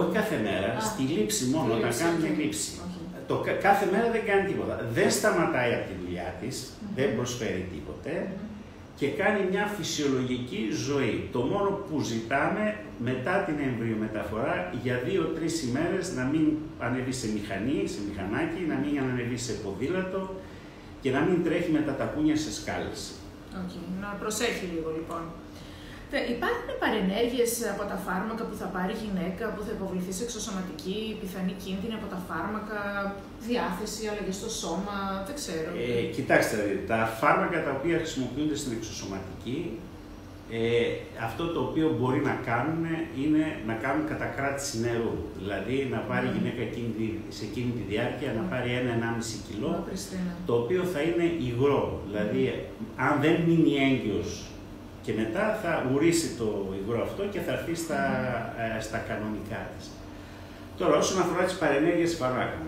Όχι 0.00 0.12
κάθε 0.21 0.37
μέρα, 0.49 0.69
στη 0.90 1.02
λήψη 1.02 1.45
μόνο, 1.55 1.71
να 1.87 1.90
κάνει 2.00 2.16
τη 2.25 2.31
λήψη. 2.40 2.71
Το, 3.26 3.35
κάθε 3.66 3.87
μέρα 3.93 4.11
δεν 4.14 4.23
κάνει 4.31 4.45
τίποτα. 4.50 4.75
Δεν 4.99 5.11
σταματάει 5.19 5.73
από 5.78 5.87
τη 5.90 5.95
δουλειά 6.02 6.28
της, 6.40 6.55
δεν 6.97 7.09
προσφέρει 7.16 7.64
τίποτε 7.75 8.12
και 8.99 9.09
κάνει 9.21 9.40
μια 9.50 9.66
φυσιολογική 9.76 10.62
ζωή. 10.88 11.28
Το 11.33 11.40
μόνο 11.52 11.69
που 11.87 12.00
ζητάμε 12.00 12.64
μετά 13.09 13.35
την 13.47 13.57
εμβριομεταφορά 13.69 14.73
για 14.83 14.97
δύο-τρεις 15.07 15.62
ημέρες 15.62 16.12
να 16.19 16.25
μην 16.25 16.45
ανεβεί 16.78 17.12
σε 17.12 17.28
μηχανή, 17.37 17.78
σε 17.95 17.99
μηχανάκι, 18.09 18.61
να 18.69 18.76
μην 18.83 18.93
ανεβεί 19.02 19.37
σε 19.37 19.52
ποδήλατο 19.52 20.35
και 21.02 21.11
να 21.11 21.21
μην 21.21 21.45
τρέχει 21.45 21.71
με 21.71 21.83
τα 21.88 21.95
τακούνια 22.00 22.37
σε 22.37 22.52
σκάλες. 22.52 23.00
Okay. 23.61 23.83
Να 24.00 24.09
προσέχει 24.21 24.66
λίγο 24.75 24.90
λοιπόν. 24.99 25.23
Υπάρχουν 26.36 26.70
παρενέργειες 26.82 27.52
από 27.75 27.84
τα 27.90 27.98
φάρμακα 28.06 28.42
που 28.48 28.56
θα 28.60 28.68
πάρει 28.75 28.92
η 28.98 29.00
γυναίκα, 29.04 29.44
που 29.54 29.60
θα 29.66 29.72
υποβληθεί 29.78 30.12
σε 30.18 30.22
εξωσωματική, 30.26 31.00
πιθανή 31.20 31.54
κίνδυνη 31.64 31.94
από 32.00 32.08
τα 32.14 32.20
φάρμακα, 32.28 32.78
διάθεση, 33.48 34.02
αλλαγή 34.10 34.34
στο 34.40 34.50
σώμα, 34.60 34.96
δεν 35.26 35.34
ξέρω. 35.40 35.70
Ε, 35.86 36.02
κοιτάξτε, 36.16 36.56
τα 36.90 37.00
φάρμακα 37.20 37.58
τα 37.66 37.72
οποία 37.78 37.96
χρησιμοποιούνται 38.02 38.56
στην 38.62 38.72
εξωσωματική, 38.78 39.60
ε, 40.50 40.86
αυτό 41.28 41.44
το 41.54 41.60
οποίο 41.68 41.86
μπορεί 41.98 42.20
να 42.30 42.34
κάνουν 42.48 42.84
είναι 43.22 43.44
να 43.66 43.75
κάνουν 43.84 44.06
κατακράτηση 44.12 44.75
νερού. 44.84 45.14
Δηλαδή 45.40 45.76
να 45.94 45.98
πάρει 46.08 46.26
η 46.26 46.32
γυναίκα 46.36 46.62
σε 47.36 47.44
εκείνη 47.48 47.70
τη 47.78 47.82
διάρκεια 47.92 48.30
να 48.38 48.42
πάρει 48.52 48.70
ένα-ενάμιση 48.80 49.36
κιλό, 49.46 49.72
το 50.46 50.52
οποίο 50.62 50.82
θα 50.92 51.00
είναι 51.08 51.26
υγρό. 51.48 51.82
Δηλαδή, 52.06 52.42
αν 52.96 53.12
δεν 53.25 53.34
μείνει 53.46 53.75
έγκυος 53.88 54.30
και 55.06 55.12
μετά 55.22 55.44
θα 55.62 55.72
ουρήσει 55.92 56.28
το 56.40 56.48
υγρό 56.80 57.02
αυτό 57.02 57.22
και 57.32 57.40
θα 57.46 57.52
έρθει 57.52 57.75
στα, 57.84 58.02
ε, 58.62 58.80
στα 58.86 58.98
κανονικά 59.08 59.60
της. 59.72 59.84
Τώρα, 60.78 60.94
όσον 61.02 61.18
αφορά 61.20 61.44
τις 61.44 61.56
παρενέργειες 61.62 62.14
φαρμάκων, 62.20 62.66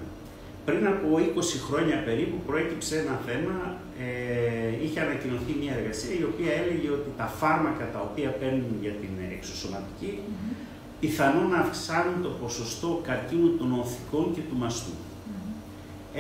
πριν 0.65 0.87
από 0.95 1.09
20 1.19 1.59
χρόνια 1.67 1.97
περίπου 2.09 2.37
προέκυψε 2.47 2.95
ένα 3.05 3.17
θέμα, 3.27 3.57
ε, 4.05 4.85
είχε 4.85 5.01
ανακοινωθεί 5.07 5.53
μια 5.63 5.73
εργασία 5.79 6.15
η 6.23 6.25
οποία 6.31 6.53
έλεγε 6.61 6.89
ότι 6.99 7.11
τα 7.21 7.29
φάρμακα 7.41 7.85
τα 7.95 8.01
οποία 8.09 8.31
παίρνουν 8.41 8.73
για 8.85 8.95
την 9.03 9.15
εξωσωματική 9.37 10.13
mm 10.17 10.23
-hmm. 10.23 10.55
πιθανόν 11.01 11.47
να 11.55 11.59
αυξάνουν 11.65 12.17
το 12.27 12.31
ποσοστό 12.43 12.91
καρκίνου 13.09 13.51
των 13.59 13.69
οθικών 13.81 14.27
και 14.35 14.43
του 14.49 14.57
μαστού. 14.63 14.95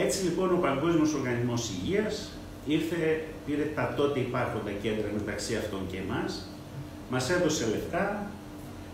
Έτσι 0.04 0.18
λοιπόν 0.26 0.48
ο 0.52 0.58
Παγκόσμιος 0.66 1.10
Οργανισμός 1.18 1.62
Υγείας 1.74 2.14
ήρθε, 2.66 3.00
πήρε 3.48 3.66
τα 3.74 3.94
τότε 3.96 4.18
υπάρχοντα 4.20 4.70
κέντρα 4.82 5.08
μεταξύ 5.18 5.56
αυτών 5.56 5.80
και 5.90 5.98
εμάς, 6.04 6.48
μας 7.10 7.30
έδωσε 7.30 7.66
λεφτά, 7.66 8.30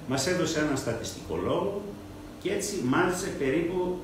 μας 0.09 0.27
έδωσε 0.27 0.61
ένα 0.61 0.77
στατιστικό 0.77 1.37
λόγο 1.45 1.83
και 2.43 2.53
έτσι 2.53 2.75
μάζεσε 2.85 3.29
περίπου 3.39 3.99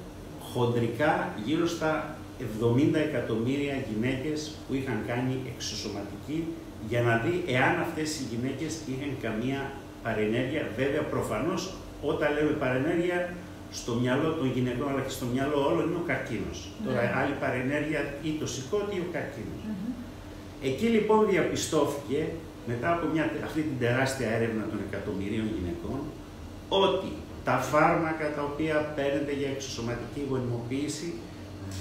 χοντρικά 0.52 1.34
γύρω 1.44 1.66
στα 1.66 2.16
70 2.40 2.94
εκατομμύρια 2.94 3.74
γυναίκες 3.88 4.54
που 4.66 4.74
είχαν 4.74 4.98
κάνει 5.06 5.34
εξωσωματική 5.54 6.46
για 6.88 7.02
να 7.02 7.16
δει 7.24 7.44
εάν 7.46 7.80
αυτές 7.80 8.08
οι 8.18 8.24
γυναίκες 8.30 8.72
είχαν 8.90 9.12
καμία 9.22 9.72
παρενέργεια. 10.02 10.62
Βέβαια, 10.76 11.02
προφανώς, 11.02 11.74
όταν 12.02 12.28
λέμε 12.34 12.50
παρενέργεια, 12.50 13.18
στο 13.70 13.92
μυαλό 13.94 14.28
των 14.38 14.46
γυναικών 14.54 14.88
αλλά 14.88 15.00
και 15.00 15.14
στο 15.18 15.26
μυαλό 15.32 15.58
όλων 15.68 15.84
είναι 15.88 16.00
ο 16.04 16.06
καρκίνος. 16.10 16.58
Ναι. 16.68 16.86
Τώρα, 16.86 17.02
άλλη 17.20 17.34
παρενέργεια 17.42 18.00
ή 18.22 18.30
το 18.40 18.46
σηκώτη 18.54 18.96
ή 18.96 19.02
ο 19.06 19.08
καρκίνος. 19.12 19.60
Εκεί 20.62 20.86
λοιπόν 20.86 21.26
διαπιστώθηκε, 21.28 22.26
μετά 22.66 22.92
από 22.92 23.06
μια, 23.12 23.30
αυτή 23.44 23.60
την 23.60 23.78
τεράστια 23.78 24.28
έρευνα 24.30 24.62
των 24.70 24.78
εκατομμυρίων 24.88 25.46
γυναικών, 25.56 26.00
ότι 26.68 27.12
τα 27.44 27.56
φάρμακα 27.56 28.34
τα 28.34 28.42
οποία 28.42 28.92
παίρνετε 28.96 29.32
για 29.32 29.48
εξωσωματική 29.48 30.26
γονιμοποίηση 30.30 31.14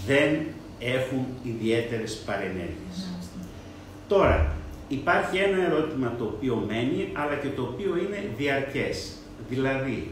δεν 0.07 0.31
έχουν 0.79 1.25
ιδιαίτερες 1.43 2.15
παρενέργειες. 2.25 2.97
Τώρα, 4.07 4.55
υπάρχει 4.87 5.37
ένα 5.37 5.63
ερώτημα 5.63 6.15
το 6.17 6.23
οποίο 6.23 6.55
μένει, 6.67 7.09
αλλά 7.13 7.35
και 7.35 7.47
το 7.55 7.61
οποίο 7.61 7.97
είναι 7.97 8.29
διαρκές. 8.37 9.13
Δηλαδή, 9.49 10.11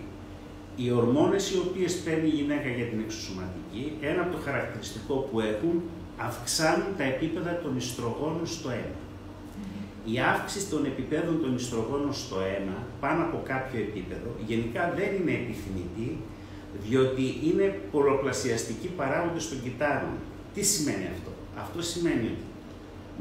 οι 0.76 0.92
ορμόνες 0.92 1.52
οι 1.52 1.58
οποίες 1.58 1.94
παίρνει 1.96 2.28
η 2.28 2.36
γυναίκα 2.40 2.70
για 2.70 2.86
την 2.86 3.00
εξωσωματική, 3.00 3.94
ένα 4.02 4.22
από 4.22 4.32
το 4.36 4.42
χαρακτηριστικό 4.46 5.14
που 5.14 5.40
έχουν, 5.40 5.82
αυξάνουν 6.18 6.92
τα 6.98 7.04
επίπεδα 7.04 7.60
των 7.64 7.78
ιστρογόνων 7.78 8.48
στο 8.48 8.70
αίμα. 8.70 9.02
Η 10.14 10.20
αύξηση 10.20 10.68
των 10.70 10.86
επιπέδων 10.86 11.42
των 11.42 11.56
ιστρογόνων 11.56 12.14
στο 12.14 12.36
αίμα, 12.40 12.78
πάνω 13.00 13.24
από 13.24 13.42
κάποιο 13.46 13.80
επίπεδο, 13.80 14.30
γενικά 14.48 14.94
δεν 14.98 15.10
είναι 15.16 15.32
επιθυμητή, 15.32 16.18
διότι 16.88 17.24
είναι 17.48 17.80
πολλοπλασιαστικοί 17.92 18.88
παράγοντες 18.88 19.50
των 19.50 19.64
κυτάρων. 19.64 20.16
Τι 20.54 20.64
σημαίνει 20.64 21.08
αυτό; 21.14 21.32
Αυτό 21.64 21.82
σημαίνει 21.82 22.26
ότι 22.34 22.46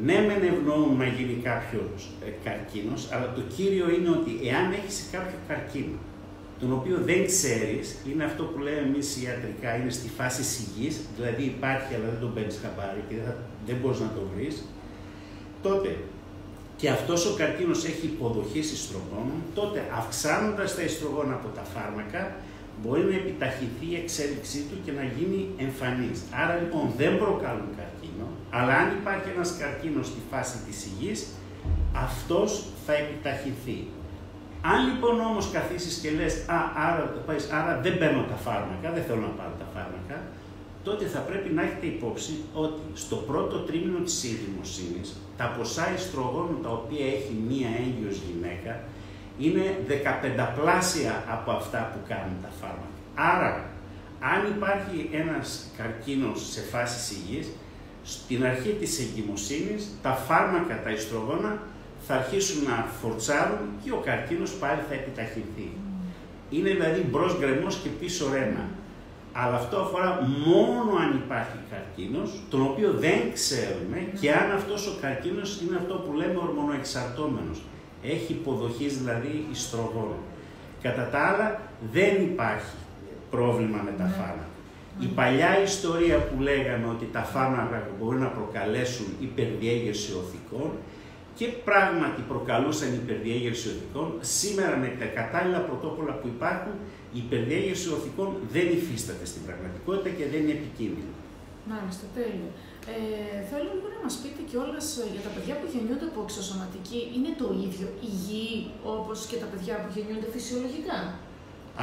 ναι, 0.04 0.16
μεν 0.26 0.42
ευνοούν 0.52 0.96
να 0.96 1.06
γίνει 1.06 1.36
κάποιος 1.42 2.10
ε, 2.26 2.30
καρκίνος, 2.44 3.12
αλλά 3.12 3.32
το 3.36 3.42
κύριο 3.56 3.86
είναι 3.94 4.10
ότι 4.18 4.32
εάν 4.48 4.66
έχεις 4.78 5.08
κάποιο 5.12 5.38
καρκίνο, 5.48 5.98
τον 6.60 6.72
οποίο 6.72 6.96
δεν 7.04 7.26
ξέρεις, 7.26 7.96
είναι 8.10 8.24
αυτό 8.24 8.42
που 8.42 8.58
λέμε 8.58 8.78
εμείς 8.78 9.22
ιατρικά, 9.22 9.76
είναι 9.76 9.90
στη 9.90 10.08
φάση 10.08 10.42
σιγή, 10.42 10.96
δηλαδή 11.16 11.42
υπάρχει 11.42 11.94
αλλά 11.94 12.04
δεν 12.04 12.20
τον 12.20 12.34
παίρνεις 12.34 12.58
χαμπάρι 12.62 13.02
και 13.08 13.14
δεν, 13.24 13.34
δεν 13.66 13.76
μπορείς 13.80 14.00
να 14.00 14.10
το 14.16 14.22
βρεις, 14.34 14.64
τότε 15.62 15.96
και 16.76 16.88
αυτός 16.88 17.26
ο 17.26 17.34
καρκίνος 17.34 17.84
έχει 17.84 18.06
υποδοχή 18.06 18.58
ιστρογόνων, 18.58 19.38
τότε 19.54 19.78
αυξάνοντας 19.98 20.74
τα 20.74 20.82
ιστρογόνα 20.82 21.34
από 21.34 21.48
τα 21.48 21.64
φάρμακα, 21.74 22.36
μπορεί 22.82 23.02
να 23.02 23.16
επιταχυθεί 23.22 23.86
η 23.90 23.96
εξέλιξή 24.02 24.60
του 24.68 24.76
και 24.84 24.92
να 24.92 25.04
γίνει 25.16 25.48
εμφανής. 25.56 26.18
Άρα 26.42 26.54
λοιπόν 26.62 26.86
δεν 26.96 27.18
προκαλούν 27.18 27.70
καρκίνο, 27.80 28.26
αλλά 28.50 28.74
αν 28.82 28.88
υπάρχει 29.00 29.28
ένας 29.34 29.56
καρκίνος 29.60 30.06
στη 30.06 30.20
φάση 30.30 30.56
της 30.66 30.78
υγιής, 30.88 31.26
αυτός 31.92 32.50
θα 32.86 32.92
επιταχυθεί. 33.02 33.78
Αν 34.72 34.78
λοιπόν 34.88 35.20
όμως 35.20 35.50
καθίσεις 35.52 35.94
και 36.02 36.10
λες, 36.10 36.34
α, 36.48 36.58
άρα, 36.86 37.02
άρα 37.58 37.80
δεν 37.82 37.98
παίρνω 37.98 38.22
τα 38.22 38.34
φάρμακα, 38.34 38.86
δεν 38.94 39.02
θέλω 39.04 39.20
να 39.20 39.34
πάρω 39.38 39.54
τα 39.58 39.66
φάρμακα, 39.74 40.16
τότε 40.84 41.04
θα 41.04 41.18
πρέπει 41.18 41.50
να 41.54 41.62
έχετε 41.62 41.86
υπόψη 41.86 42.34
ότι 42.54 42.80
στο 42.94 43.16
πρώτο 43.16 43.56
τρίμηνο 43.58 43.98
της 43.98 44.24
ειδημοσύνης, 44.24 45.16
τα 45.36 45.46
ποσά 45.56 45.94
ιστρογόνου 45.94 46.60
τα 46.62 46.70
οποία 46.70 47.06
έχει 47.06 47.34
μία 47.48 47.68
έγκυος 47.84 48.16
γυναίκα 48.26 48.72
είναι 49.38 49.64
15 49.88 50.48
πλάσια 50.56 51.24
από 51.28 51.50
αυτά 51.50 51.90
που 51.92 51.98
κάνουν 52.08 52.36
τα 52.42 52.50
φάρμακα. 52.60 52.98
Άρα, 53.14 53.52
αν 54.20 54.40
υπάρχει 54.54 55.10
ένας 55.12 55.66
καρκίνος 55.76 56.50
σε 56.52 56.60
φάση 56.60 57.14
υγιής, 57.14 57.48
στην 58.04 58.44
αρχή 58.44 58.70
της 58.80 58.98
εγκυμοσύνης, 59.00 59.88
τα 60.02 60.12
φάρμακα, 60.12 60.82
τα 60.82 60.90
ιστρογόνα, 60.90 61.62
θα 62.06 62.14
αρχίσουν 62.14 62.64
να 62.64 62.86
φορτσάρουν 63.00 63.66
και 63.84 63.92
ο 63.92 64.00
καρκίνος 64.04 64.52
πάλι 64.52 64.80
θα 64.88 64.94
επιταχυνθεί. 64.94 65.68
Είναι 66.50 66.70
δηλαδή 66.70 67.00
μπρος 67.00 67.38
γκρεμός 67.38 67.76
και 67.82 67.88
πίσω 67.88 68.24
ρέμα. 68.32 68.64
Αλλά 69.32 69.56
αυτό 69.56 69.76
αφορά 69.76 70.10
μόνο 70.46 70.90
αν 71.02 71.22
υπάρχει 71.24 71.58
καρκίνος, 71.70 72.30
τον 72.50 72.62
οποίο 72.62 72.92
δεν 72.92 73.32
ξέρουμε 73.32 73.98
και 74.20 74.32
αν 74.32 74.50
αυτός 74.52 74.86
ο 74.86 74.92
καρκίνος 75.00 75.60
είναι 75.60 75.76
αυτό 75.76 75.94
που 75.94 76.12
λέμε 76.12 76.36
ορμονοεξαρτώμενος. 76.36 77.62
Έχει 78.02 78.32
υποδοχής 78.32 78.98
δηλαδή 78.98 79.46
ιστρογόνων. 79.52 80.22
Κατά 80.82 81.08
τα 81.12 81.18
άλλα 81.18 81.60
δεν 81.92 82.14
υπάρχει 82.22 82.76
πρόβλημα 83.30 83.80
με 83.84 83.92
τα 83.98 84.04
ναι. 84.04 84.10
φάρμακα. 84.10 84.54
Η 85.00 85.06
παλιά 85.06 85.62
ιστορία 85.62 86.18
που 86.18 86.42
λέγαμε 86.42 86.86
ότι 86.90 87.08
τα 87.12 87.22
φάρμακα 87.22 87.88
μπορούν 87.98 88.20
να 88.20 88.28
προκαλέσουν 88.28 89.06
υπερδιέγερση 89.20 90.12
οθικών 90.12 90.70
και 91.38 91.46
πράγματι 91.68 92.20
προκαλούσαν 92.32 92.90
υπερδιέγερση 93.02 93.66
οθικών, 93.74 94.08
σήμερα 94.40 94.76
με 94.82 94.88
τα 95.00 95.06
κατάλληλα 95.18 95.60
πρωτόκολλα 95.68 96.12
που 96.20 96.26
υπάρχουν, 96.34 96.74
η 97.16 97.18
υπερδιέγερση 97.24 97.86
οθικών 97.96 98.28
δεν 98.54 98.66
υφίσταται 98.78 99.24
στην 99.30 99.42
πραγματικότητα 99.46 100.10
και 100.18 100.24
δεν 100.32 100.40
είναι 100.42 100.56
επικίνδυνη. 100.60 101.12
Μάλιστα, 101.72 102.04
τέλειο. 102.18 102.50
Ε, 102.94 103.38
θέλω 103.48 103.68
λίγο 103.74 103.88
να 103.96 104.00
μας 104.04 104.14
πείτε 104.20 104.40
κιόλας 104.50 104.86
ε, 105.00 105.04
για 105.14 105.22
τα 105.26 105.30
παιδιά 105.34 105.54
που 105.60 105.66
γεννιούνται 105.72 106.08
από 106.12 106.20
εξωσωματική, 106.26 107.00
είναι 107.14 107.32
το 107.42 107.48
ίδιο 107.66 107.86
υγιή 108.08 108.52
όπως 108.94 109.18
και 109.28 109.36
τα 109.42 109.48
παιδιά 109.52 109.74
που 109.82 109.90
γεννιούνται 109.94 110.28
φυσιολογικά; 110.36 110.98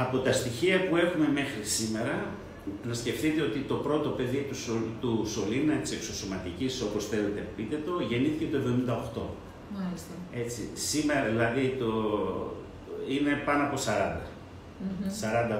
Από 0.04 0.16
τα 0.26 0.32
στοιχεία 0.40 0.76
που 0.86 0.94
έχουμε 1.04 1.26
μέχρι 1.38 1.62
σήμερα, 1.78 2.14
να 2.88 2.94
σκεφτείτε 3.00 3.40
ότι 3.48 3.58
το 3.70 3.76
πρώτο 3.86 4.08
παιδί 4.16 4.40
του, 4.48 4.56
του 5.02 5.12
Σολίνα, 5.34 5.74
της 5.82 5.92
εξωσωματικής, 5.98 6.72
όπως 6.86 7.02
θέλετε 7.12 7.40
πείτε 7.56 7.76
το, 7.86 7.92
γεννήθηκε 8.10 8.46
το 8.52 8.58
78. 9.16 9.43
Μάλιστα. 9.78 10.12
Έτσι, 10.34 10.68
σήμερα 10.74 11.24
δηλαδή 11.28 11.76
το, 11.78 11.92
είναι 13.08 13.42
πάνω 13.44 13.62
από 13.64 13.76
40. 13.76 14.34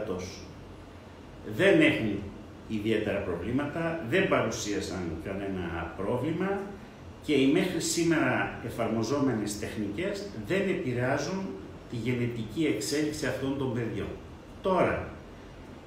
40 0.00 0.06
τόσο. 0.06 0.38
Δεν 1.56 1.80
έχουν 1.80 2.18
ιδιαίτερα 2.68 3.18
προβλήματα, 3.18 4.04
δεν 4.09 4.28
παρουσίασαν 4.28 5.02
κανένα 5.25 5.94
πρόβλημα 5.97 6.61
και 7.23 7.35
οι 7.35 7.47
μέχρι 7.52 7.80
σήμερα 7.80 8.59
εφαρμοζόμενες 8.64 9.59
τεχνικές 9.59 10.26
δεν 10.47 10.61
επηρεάζουν 10.68 11.47
τη 11.90 11.97
γενετική 11.97 12.64
εξέλιξη 12.64 13.26
αυτών 13.26 13.59
των 13.59 13.75
παιδιών. 13.75 14.09
Τώρα, 14.62 15.09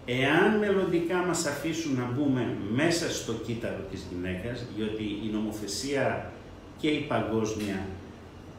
εάν 0.06 0.58
μελλοντικά 0.58 1.16
μας 1.18 1.46
αφήσουν 1.46 1.96
να 1.96 2.12
μπούμε 2.12 2.58
μέσα 2.74 3.12
στο 3.12 3.34
κύτταρο 3.34 3.84
της 3.92 4.08
γυναίκας, 4.12 4.66
διότι 4.76 5.04
η 5.04 5.30
νομοθεσία 5.34 6.32
και 6.78 6.88
η 6.88 7.00
παγκόσμια 7.00 7.86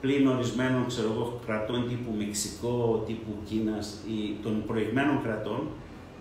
πλην 0.00 0.26
ορισμένων 0.26 0.86
ξέρω 0.86 1.08
εγώ, 1.12 1.40
κρατών 1.46 1.88
τύπου 1.88 2.14
Μεξικό, 2.18 3.04
τύπου 3.06 3.32
Κίνας 3.48 3.98
ή 4.08 4.36
των 4.42 4.64
προηγμένων 4.66 5.22
κρατών, 5.22 5.68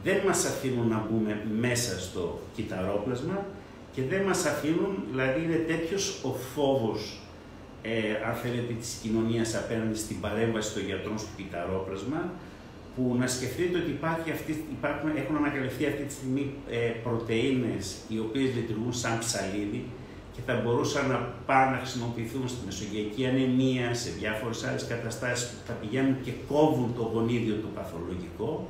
δεν 0.03 0.21
μας 0.25 0.45
αφήνουν 0.45 0.87
να 0.87 1.07
μπούμε 1.09 1.45
μέσα 1.59 1.99
στο 1.99 2.39
κυταρόπλασμα 2.55 3.45
και 3.93 4.01
δεν 4.03 4.21
μας 4.21 4.45
αφήνουν, 4.45 5.03
δηλαδή 5.11 5.43
είναι 5.43 5.55
τέτοιος 5.55 6.23
ο 6.23 6.29
φόβος, 6.29 7.19
ε, 7.81 7.91
αν 8.27 8.35
θέλετε, 8.35 8.73
της 8.73 8.99
κοινωνίας 9.01 9.55
απέναντι 9.55 9.97
στην 9.97 10.19
παρέμβαση 10.19 10.73
των 10.73 10.85
γιατρών 10.85 11.17
στο 11.17 11.29
κυταρόπλασμα, 11.37 12.31
που 12.95 13.15
να 13.19 13.27
σκεφτείτε 13.27 13.77
ότι 13.77 13.89
υπάρχει 13.89 14.31
αυτή, 14.31 14.65
υπάρχουν, 14.71 15.09
έχουν 15.15 15.35
ανακαλυφθεί 15.35 15.85
αυτή 15.85 16.03
τη 16.03 16.13
στιγμή 16.13 16.53
ε, 16.69 16.75
πρωτεΐνες 16.77 17.95
οι 18.07 18.19
οποίες 18.19 18.49
λειτουργούν 18.55 18.93
σαν 18.93 19.19
ψαλίδι 19.19 19.85
και 20.37 20.43
θα 20.45 20.61
μπορούσαν 20.61 21.09
να 21.09 21.17
πάνε 21.45 21.71
να 21.71 21.77
χρησιμοποιηθούν 21.77 22.47
στη 22.47 22.59
μεσογειακή 22.65 23.25
ανεμία, 23.25 23.93
σε 23.93 24.09
διάφορες 24.19 24.63
άλλες 24.63 24.85
καταστάσεις 24.85 25.47
που 25.49 25.57
θα 25.67 25.73
πηγαίνουν 25.73 26.15
και 26.25 26.31
κόβουν 26.47 26.93
το 26.97 27.03
γονίδιο 27.13 27.55
το 27.55 27.67
παθολογικό 27.75 28.67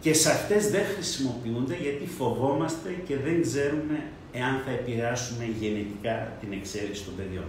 και 0.00 0.12
σε 0.14 0.30
αυτές 0.30 0.70
δεν 0.70 0.84
χρησιμοποιούνται 0.94 1.76
γιατί 1.82 2.06
φοβόμαστε 2.18 2.88
και 3.06 3.16
δεν 3.16 3.42
ξέρουμε 3.42 4.02
εάν 4.32 4.62
θα 4.64 4.70
επηρεάσουμε 4.70 5.44
γενετικά 5.60 6.32
την 6.40 6.52
εξέλιξη 6.52 7.04
των 7.04 7.16
παιδιών. 7.16 7.48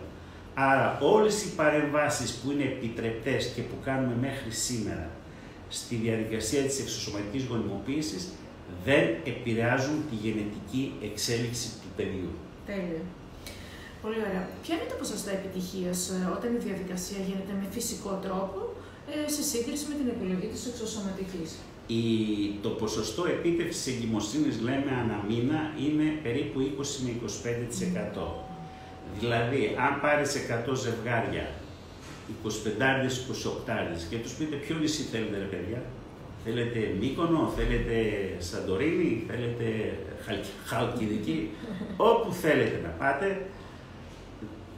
Άρα 0.53 0.99
όλες 1.01 1.43
οι 1.43 1.49
παρεμβάσεις 1.55 2.31
που 2.31 2.51
είναι 2.51 2.63
επιτρεπτές 2.63 3.51
και 3.55 3.61
που 3.61 3.75
κάνουμε 3.83 4.15
μέχρι 4.21 4.51
σήμερα 4.51 5.09
στη 5.69 5.95
διαδικασία 5.95 6.61
της 6.61 6.79
εξωσωματικής 6.79 7.43
γονιμοποίησης 7.45 8.27
δεν 8.85 9.03
επηρεάζουν 9.25 10.03
τη 10.09 10.15
γενετική 10.15 10.93
εξέλιξη 11.03 11.67
του 11.67 11.89
παιδιού. 11.95 12.29
Τέλεια. 12.67 13.03
Πολύ 14.03 14.19
ωραία. 14.27 14.43
Ποια 14.63 14.73
είναι 14.75 14.89
τα 14.91 14.97
ποσοστά 15.01 15.31
επιτυχίας 15.39 15.99
ε, 16.15 16.19
όταν 16.37 16.49
η 16.57 16.59
διαδικασία 16.67 17.19
γίνεται 17.27 17.53
με 17.61 17.67
φυσικό 17.75 18.11
τρόπο 18.25 18.59
ε, 19.11 19.29
σε 19.35 19.43
σύγκριση 19.51 19.85
με 19.89 19.95
την 19.99 20.07
επιλογή 20.15 20.47
της 20.53 20.63
εξωσωματικής; 20.71 21.49
Η, 21.99 22.03
το 22.65 22.69
ποσοστό 22.81 23.23
επίτευξης 23.35 23.85
εγκυμοσύνης, 23.91 24.55
λέμε, 24.67 24.91
ανά 25.03 25.17
μήνα 25.29 25.59
είναι 25.85 26.07
περίπου 26.25 26.57
20 26.59 27.03
με 27.05 27.11
25%. 28.17 28.27
Δηλαδή, 29.19 29.61
αν 29.85 29.93
πάρεις 30.03 30.29
100 30.69 30.75
ζευγάρια 30.85 31.45
25 32.43 32.49
28 33.67 34.07
και 34.09 34.17
τους 34.23 34.33
πείτε 34.37 34.55
ποιο 34.55 34.75
νησί 34.81 35.01
θέλετε 35.11 35.37
ρε 35.43 35.49
παιδιά; 35.53 35.81
Θέλετε 36.49 36.79
Μύκονο, 36.99 37.53
θέλετε 37.57 37.95
Σαντορίνη, 38.39 39.23
θέλετε 39.27 39.97
Χαλκιδική, 40.65 41.49
όπου 41.97 42.31
θέλετε 42.31 42.79
να 42.83 42.89
πάτε, 42.89 43.41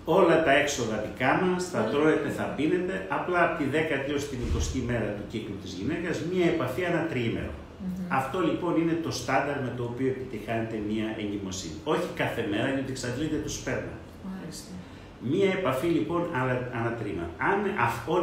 όλα 0.06 0.44
τα 0.44 0.52
έξοδα 0.52 1.06
δικά 1.08 1.42
μας, 1.44 1.70
θα 1.70 1.82
τρώετε, 1.84 2.30
θα 2.30 2.44
πίνετε, 2.44 3.06
απλά 3.10 3.44
από 3.44 3.58
τη 3.58 3.66
10η 3.72 4.10
έως 4.10 4.30
την 4.30 4.40
20η 4.40 4.82
μέρα 4.86 5.10
του 5.18 5.24
κύκλου 5.32 5.56
της 5.64 5.72
γυναίκας, 5.74 6.22
μία 6.32 6.46
επαφή 6.46 6.82
ένα 6.82 7.06
τριήμερο. 7.10 7.54
Αυτό 8.08 8.40
λοιπόν 8.40 8.82
είναι 8.82 8.98
το 9.04 9.12
στάνταρ 9.12 9.58
με 9.62 9.74
το 9.78 9.84
οποίο 9.84 10.08
επιτυχάνεται 10.08 10.78
μία 10.90 11.08
εγκυμοσύνη. 11.22 11.74
Όχι 11.84 12.08
κάθε 12.16 12.48
μέρα, 12.52 12.70
γιατί 12.76 12.92
εξαντλείται 12.92 13.38
το 13.46 13.50
σπέρμα. 13.50 13.96
Μάλιστα. 14.30 14.72
Μία 15.32 15.50
επαφή 15.60 15.88
λοιπόν 15.88 16.22
ανατρίμα. 16.80 17.26
Αν, 17.50 17.60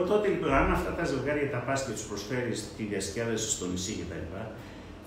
τότε 0.08 0.28
λοιπόν, 0.28 0.52
αν 0.52 0.72
αυτά 0.72 0.90
τα 0.98 1.04
ζευγάρια 1.04 1.50
τα 1.50 1.58
πας 1.58 1.84
και 1.84 1.92
τους 1.92 2.06
προσφέρεις 2.10 2.58
τη 2.76 2.82
διασκέδαση 2.82 3.48
στο 3.50 3.66
νησί 3.66 3.92
κτλ., 3.92 4.24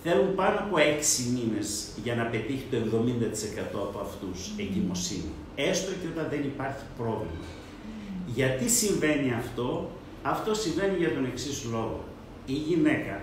θέλουν 0.04 0.36
πάνω 0.36 0.58
από 0.60 0.76
6 0.78 0.82
μήνες 1.36 1.90
για 2.04 2.16
να 2.16 2.24
πετύχει 2.24 2.66
το 2.72 2.78
70% 2.78 3.80
από 3.88 4.00
αυτούς 4.00 4.52
εγκυμοσύνη. 4.58 5.32
Έστω 5.56 5.92
και 5.92 6.08
όταν 6.14 6.28
δεν 6.30 6.44
υπάρχει 6.44 6.84
πρόβλημα. 6.98 7.48
Γιατί 8.26 8.70
συμβαίνει 8.70 9.34
αυτό, 9.34 9.90
αυτό 10.24 10.54
συμβαίνει 10.54 10.98
για 10.98 11.14
τον 11.14 11.26
εξής 11.26 11.64
λόγο. 11.72 12.04
Η 12.46 12.54
γυναίκα 12.54 13.22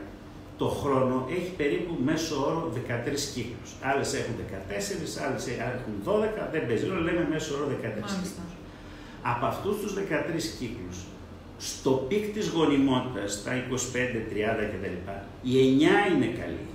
το 0.58 0.68
χρόνο 0.68 1.26
έχει 1.30 1.50
περίπου 1.56 1.92
μέσο 2.04 2.34
όρο 2.46 2.72
13 2.74 3.32
κύκλους. 3.34 3.70
Άλλες 3.82 4.14
έχουν 4.14 4.34
14, 4.36 5.18
άλλες 5.26 5.46
έχουν 5.46 5.94
12, 6.04 6.48
δεν 6.52 6.66
παίζει, 6.66 6.86
λέμε 6.86 7.26
μέσο 7.30 7.54
όρο 7.56 7.66
13 7.66 7.72
κύκλους. 8.10 8.30
Από 9.22 9.46
αυτούς 9.46 9.80
τους 9.80 9.92
13 9.94 10.46
κύκλους, 10.58 10.96
στο 11.58 11.90
peak 12.08 12.32
της 12.32 12.48
γονιμότητας, 12.48 13.42
τα 13.44 13.52
25, 13.54 14.22
30 14.30 14.66
κτλ, 14.72 14.96
οι 15.42 15.52
9 15.52 16.14
είναι 16.14 16.26
καλοί. 16.26 16.66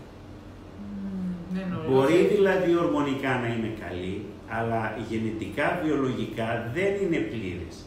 Ναι, 1.53 1.65
Μπορεί 1.87 2.29
δηλαδή 2.35 2.75
ορμονικά 2.75 3.29
να 3.29 3.47
είναι 3.47 3.71
καλοί, 3.79 4.25
αλλά 4.47 4.97
γενετικά, 5.09 5.81
βιολογικά 5.83 6.71
δεν 6.73 6.91
είναι 7.01 7.17
πλήρεις. 7.17 7.85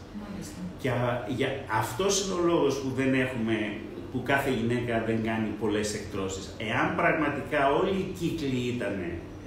Και 0.79 0.91
για, 1.29 1.49
αυτός 1.71 2.25
είναι 2.25 2.41
ο 2.41 2.45
λόγος 2.45 2.75
που 2.81 2.91
δεν 2.97 3.15
έχουμε 3.15 3.77
που 4.13 4.23
κάθε 4.23 4.51
γυναίκα 4.51 5.05
δεν 5.07 5.25
κάνει 5.25 5.49
πολλές 5.61 5.95
εκτρώσεις. 5.95 6.55
Εάν 6.59 6.97
πραγματικά 6.97 7.73
όλοι 7.73 7.97
οι 7.99 8.15
κύκλοι 8.19 8.61
ήταν 8.75 8.97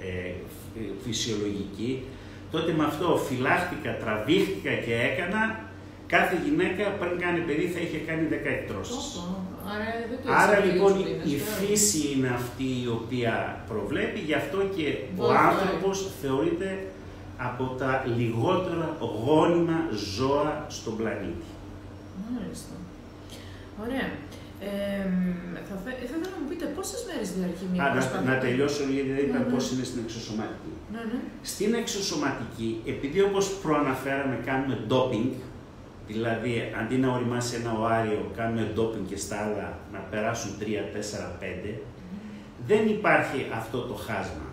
ε, 0.00 0.32
φυσιολογικοί, 1.04 2.02
τότε 2.50 2.72
με 2.72 2.84
αυτό 2.84 3.16
φυλάχτηκα, 3.28 3.96
τραβήχτηκα 3.96 4.70
και 4.70 4.94
έκανα, 4.94 5.67
κάθε 6.14 6.36
γυναίκα 6.44 6.84
πριν 7.00 7.18
κάνει 7.18 7.40
παιδί 7.40 7.66
θα 7.74 7.80
είχε 7.80 7.98
κάνει 7.98 8.24
10 8.30 8.34
εκτρώσεις. 8.56 8.96
Άρα, 9.72 10.42
Άρα 10.42 10.64
λοιπόν 10.64 10.92
η 11.24 11.36
φύση 11.56 12.12
είναι 12.12 12.28
αυτή 12.28 12.68
η 12.84 12.88
οποία 12.98 13.64
προβλέπει, 13.68 14.18
γι' 14.18 14.34
αυτό 14.34 14.58
και 14.76 14.86
ο 15.16 15.32
άνθρωπος 15.32 16.10
θεωρείται 16.22 16.86
από 17.38 17.64
τα 17.64 18.04
λιγότερα 18.16 18.96
γόνιμα 19.24 19.78
ζώα 20.14 20.66
στον 20.68 20.96
πλανήτη. 20.96 21.48
Μάλιστα. 22.34 22.74
Ωραία. 23.82 24.08
Ε, 24.60 25.04
θα, 25.68 25.74
θα 25.84 25.90
ήθελα 26.04 26.26
να 26.34 26.38
μου 26.40 26.48
πείτε 26.48 26.66
πόσες 26.76 27.00
μέρες 27.08 27.28
διαρκεί 27.36 27.64
μια 27.72 27.84
Α, 27.84 27.94
να, 27.94 28.30
να 28.30 28.38
τελειώσω 28.44 28.82
γιατί 28.94 29.10
δεν 29.18 29.24
είπα 29.26 29.38
ναι, 29.38 29.50
πώς 29.52 29.64
είναι 29.70 29.84
στην 29.90 30.00
εξωσωματική. 30.04 30.72
Ναι, 30.94 31.02
ναι. 31.12 31.20
Στην 31.52 31.70
εξωσωματική, 31.82 32.70
επειδή 32.92 33.20
όπως 33.28 33.44
προαναφέραμε 33.64 34.36
κάνουμε 34.48 34.74
doping, 34.92 35.26
δηλαδή 36.08 36.72
αντί 36.80 36.96
να 36.96 37.08
οριμάσει 37.12 37.56
ένα 37.56 37.72
οάριο, 37.78 38.30
κάνουμε 38.36 38.72
doping 38.76 39.06
και 39.08 39.16
στα 39.16 39.36
άλλα 39.36 39.78
να 39.92 39.98
περάσουν 39.98 40.50
3, 40.60 40.64
4, 40.64 40.66
5, 41.68 41.74
δεν 42.66 42.88
υπάρχει 42.88 43.46
αυτό 43.54 43.78
το 43.78 43.94
χάσμα 43.94 44.48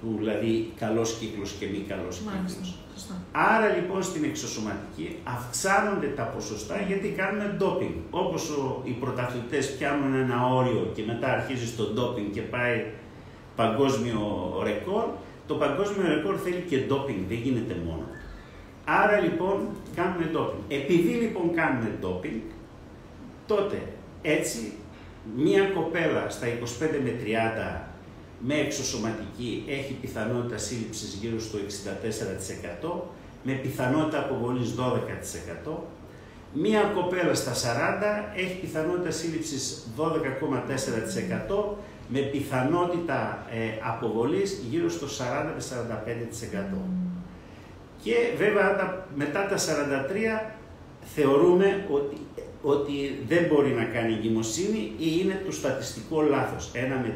του 0.00 0.14
δηλαδή 0.18 0.72
καλός 0.78 1.16
κύκλος 1.18 1.50
και 1.58 1.66
μη 1.66 1.84
καλός 1.88 2.16
κύκλος. 2.16 2.74
Άρα 3.32 3.68
λοιπόν 3.68 4.02
στην 4.02 4.24
εξωσωματική 4.24 5.16
αυξάνονται 5.24 6.06
τα 6.06 6.22
ποσοστά 6.22 6.80
γιατί 6.80 7.08
κάνουμε 7.08 7.54
ντόπινγκ. 7.56 7.94
Όπως 8.10 8.50
οι 8.84 8.90
πρωταθλητές 8.90 9.76
πιάνουν 9.76 10.14
ένα 10.14 10.46
όριο 10.46 10.90
και 10.94 11.02
μετά 11.06 11.32
αρχίζει 11.32 11.72
το 11.72 11.84
ντόπινγκ 11.84 12.30
και 12.32 12.40
πάει 12.40 12.84
παγκόσμιο 13.56 14.20
ρεκόρ, 14.62 15.04
το 15.46 15.54
παγκόσμιο 15.54 16.08
ρεκόρ 16.14 16.38
θέλει 16.44 16.64
και 16.68 16.78
ντόπινγκ, 16.78 17.28
δεν 17.28 17.38
γίνεται 17.38 17.76
μόνο. 17.86 18.04
Άρα 18.98 19.20
λοιπόν 19.20 19.68
κάνουμε 19.94 20.24
ντόπινγκ. 20.32 20.62
Επειδή 20.68 21.12
λοιπόν 21.12 21.54
κάνουμε 21.54 21.96
ντόπινγκ, 22.00 22.40
τότε 23.46 23.82
έτσι 24.22 24.72
μία 25.36 25.64
κοπέλα 25.64 26.30
στα 26.30 26.46
25 26.46 26.50
με 27.04 27.12
30 27.76 27.80
με 28.42 28.54
εξωσωματική 28.54 29.64
έχει 29.68 29.92
πιθανότητα 29.92 30.58
σύλληψης 30.58 31.18
γύρω 31.20 31.40
στο 31.40 31.58
64%, 32.82 33.00
με 33.42 33.52
πιθανότητα 33.52 34.18
αποβολής 34.18 34.74
12%. 35.66 35.72
Μία 36.52 36.80
κοπέλα 36.94 37.34
στα 37.34 37.52
40 37.54 37.56
έχει 38.36 38.60
πιθανότητα 38.60 39.10
σύλληψης 39.10 39.86
12,4% 39.96 40.04
με 42.08 42.20
πιθανότητα 42.20 43.46
ε, 43.50 43.88
αποβολής 43.88 44.60
γύρω 44.70 44.88
στο 44.88 45.06
40 45.06 45.10
45%. 45.56 47.09
Και 48.02 48.14
βέβαια 48.36 49.04
μετά 49.14 49.46
τα 49.46 49.56
43 49.56 50.50
θεωρούμε 51.14 51.86
ότι, 51.90 52.16
ότι 52.62 53.18
δεν 53.28 53.44
μπορεί 53.48 53.70
να 53.70 53.84
κάνει 53.84 54.12
εγκυμοσύνη 54.12 54.92
ή 54.98 55.18
είναι 55.20 55.42
το 55.46 55.52
στατιστικό 55.52 56.20
λάθος, 56.22 56.70
1 56.74 56.76
με 57.02 57.14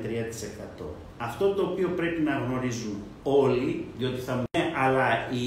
3%. 0.80 0.84
Αυτό 1.18 1.54
το 1.54 1.62
οποίο 1.62 1.88
πρέπει 1.96 2.20
να 2.20 2.42
γνωρίζουν 2.46 3.02
όλοι, 3.22 3.84
διότι 3.98 4.20
θα 4.20 4.34
μου 4.34 4.44
αλλά 4.76 5.28
η 5.30 5.46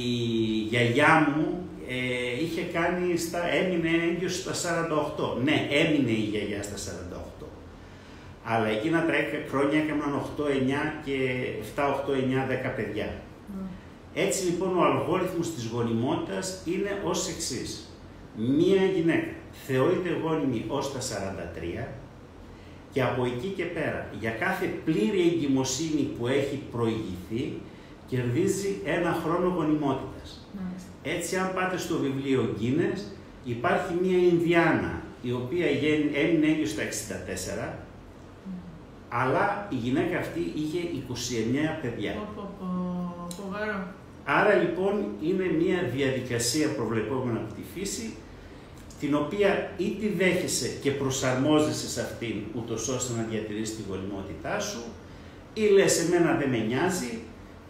γιαγιά 0.70 1.34
μου 1.36 1.68
ε, 1.88 2.44
είχε 2.44 2.62
κάνει, 2.62 3.18
στα, 3.18 3.42
έμεινε 3.54 3.90
έγκυος 4.10 4.36
στα 4.36 4.54
48. 5.38 5.42
Ναι, 5.44 5.68
έμεινε 5.72 6.12
η 6.12 6.28
γιαγιά 6.32 6.64
στα 6.64 6.78
48. 7.42 7.46
Αλλά 8.44 8.68
εκείνα 8.68 9.06
τα 9.06 9.14
χρόνια 9.50 9.80
έκαναν 9.80 10.22
8, 10.38 10.44
9 10.44 10.48
και 11.06 11.18
7, 11.76 11.84
8, 11.84 11.90
9, 11.90 12.70
10 12.70 12.72
παιδιά. 12.76 13.10
Έτσι 14.20 14.46
λοιπόν 14.46 14.78
ο 14.78 14.84
αλγόριθμος 14.84 15.54
της 15.54 15.66
γονιμότητας 15.66 16.62
είναι 16.66 17.02
ως 17.04 17.30
εξής. 17.30 17.90
Μία 18.36 18.86
γυναίκα 18.86 19.32
θεωρείται 19.66 20.10
γόνιμη 20.24 20.66
ως 20.68 20.94
τα 20.94 21.00
43 21.00 21.88
και 22.92 23.04
από 23.04 23.26
εκεί 23.26 23.48
και 23.48 23.64
πέρα 23.66 24.10
για 24.20 24.32
κάθε 24.32 24.66
πλήρη 24.86 25.22
εγκυμοσύνη 25.22 26.02
που 26.02 26.28
έχει 26.28 26.64
προηγηθεί 26.72 27.54
κερδίζει 28.08 28.82
ένα 28.86 29.22
χρόνο 29.24 29.48
γονιμότητας. 29.48 30.48
Έτσι 31.04 31.36
αν 31.36 31.54
πάτε 31.54 31.78
στο 31.78 31.98
βιβλίο 31.98 32.56
Guinness 32.60 33.00
υπάρχει 33.44 33.94
μία 34.02 34.18
Ινδιάνα 34.18 35.02
η 35.22 35.32
οποία 35.32 35.66
έμεινε 36.14 36.48
έγκυος 36.48 36.70
στα 36.70 36.84
64 37.74 37.74
αλλά 39.10 39.68
η 39.70 39.76
γυναίκα 39.76 40.18
αυτή 40.18 40.40
είχε 40.56 40.80
29 41.78 41.82
παιδιά. 41.82 42.16
Άρα 44.30 44.54
λοιπόν 44.54 45.06
είναι 45.22 45.44
μια 45.44 45.90
διαδικασία 45.96 46.68
προβλεπόμενα 46.70 47.40
από 47.40 47.54
τη 47.54 47.62
φύση, 47.74 48.14
την 49.00 49.16
οποία 49.16 49.72
ή 49.78 49.90
τη 50.00 50.08
δέχεσαι 50.08 50.72
και 50.82 50.92
προσαρμόζεσαι 50.92 51.90
σε 51.90 52.02
αυτήν, 52.02 52.36
ούτως 52.56 52.88
ώστε 52.88 53.14
να 53.18 53.28
διατηρήσεις 53.30 53.76
τη 53.76 53.82
γονιμότητά 53.90 54.60
σου, 54.60 54.80
ή 55.54 55.62
λες 55.62 56.00
εμένα 56.00 56.36
δεν 56.36 56.50
με 56.50 56.58
νοιάζει 56.58 57.20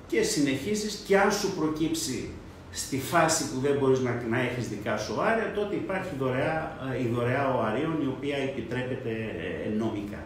και 0.08 0.22
συνεχίζεις 0.22 1.04
και 1.08 1.20
αν 1.20 1.32
σου 1.32 1.56
προκύψει 1.56 2.30
στη 2.72 3.00
φάση 3.00 3.50
που 3.50 3.60
δεν 3.60 3.78
μπορείς 3.80 4.00
να, 4.00 4.24
να 4.30 4.40
έχεις 4.40 4.68
δικά 4.68 4.98
σου 4.98 5.22
άρια, 5.22 5.52
τότε 5.56 5.76
υπάρχει 5.76 6.12
δωρεά, 6.20 6.78
ε, 6.94 7.02
η 7.02 7.08
δωρεά 7.14 7.56
οαρίων 7.56 8.02
η 8.02 8.08
οποία 8.08 8.38
επιτρέπεται 8.38 9.12
ε, 9.66 9.70
νομικά. 9.70 10.22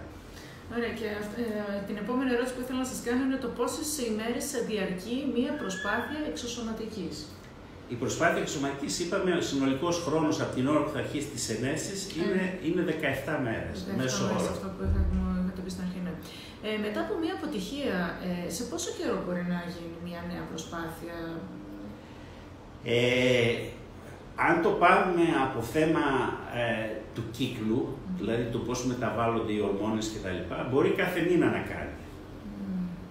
Ωραία, 0.75 0.93
και 0.99 1.09
ε, 1.43 1.45
την 1.87 1.97
επόμενη 2.03 2.29
ερώτηση 2.35 2.53
που 2.55 2.61
ήθελα 2.63 2.79
να 2.85 2.89
σας 2.93 2.99
κάνω 3.07 3.21
είναι 3.27 3.39
το 3.45 3.49
πόσες 3.59 3.89
ημέρες 4.09 4.45
διαρκεί 4.69 5.15
μία 5.35 5.51
προσπάθεια 5.61 6.19
εξωσωματικής. 6.31 7.15
Η 7.93 7.95
προσπάθεια 8.03 8.41
εξωσωματικής, 8.43 8.93
είπαμε, 9.03 9.31
ο 9.41 9.43
συνολικός 9.51 9.95
χρόνος 10.05 10.35
από 10.43 10.51
την 10.57 10.65
ώρα 10.71 10.81
που 10.83 10.91
θα 10.95 10.99
αρχίσει 11.03 11.27
τι 11.35 11.41
ενέσει 11.55 11.93
είναι, 12.19 12.43
ε. 12.63 12.67
είναι 12.67 12.81
17 13.27 13.37
μέρες. 13.47 13.77
Μέσω 14.01 14.23
όρο. 14.25 14.49
Αυτό 14.55 14.67
που 14.73 14.81
είχα, 14.85 15.61
πει 15.65 15.71
στην 15.75 15.83
αρχή, 15.85 15.99
ναι. 16.05 16.13
Ε, 16.67 16.77
μετά 16.85 16.99
από 17.05 17.13
μία 17.21 17.33
αποτυχία, 17.39 17.95
ε, 18.27 18.49
σε 18.55 18.63
πόσο 18.71 18.89
καιρό 18.97 19.17
μπορεί 19.25 19.43
να 19.53 19.59
γίνει 19.73 19.97
μία 20.07 20.21
νέα 20.31 20.43
προσπάθεια; 20.51 21.17
Ε, 22.83 23.53
αν 24.49 24.61
το 24.61 24.69
πάρουμε 24.69 25.25
από 25.43 25.61
θέμα 25.61 25.99
ε, 26.55 26.89
του 27.15 27.23
κύκλου, 27.31 27.97
δηλαδή 28.17 28.43
το 28.51 28.57
πώς 28.57 28.85
μεταβάλλονται 28.85 29.51
οι 29.51 29.59
ορμόνες 29.59 30.11
κτλ, 30.13 30.53
μπορεί 30.71 30.89
κάθε 30.89 31.19
μήνα 31.29 31.45
να 31.45 31.61
κάνει. 31.71 31.95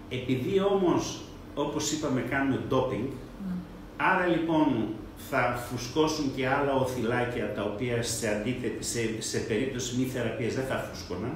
Επειδή 0.09 0.61
όμως, 0.61 1.21
όπως 1.55 1.93
είπαμε, 1.93 2.21
κάνουμε 2.21 2.61
doping, 2.71 3.09
άρα 3.97 4.27
λοιπόν 4.27 4.67
θα 5.31 5.67
φουσκώσουν 5.69 6.33
και 6.37 6.47
άλλα 6.49 6.75
οθυλάκια 6.75 7.53
τα 7.55 7.63
οποία 7.63 8.03
σε, 8.03 8.29
αντίθετη, 8.29 8.85
σε, 8.85 9.01
σε 9.19 9.39
περίπτωση 9.39 9.97
μη 9.99 10.05
θεραπείας 10.05 10.55
δεν 10.55 10.65
θα 10.65 10.77
φουσκώναν. 10.77 11.33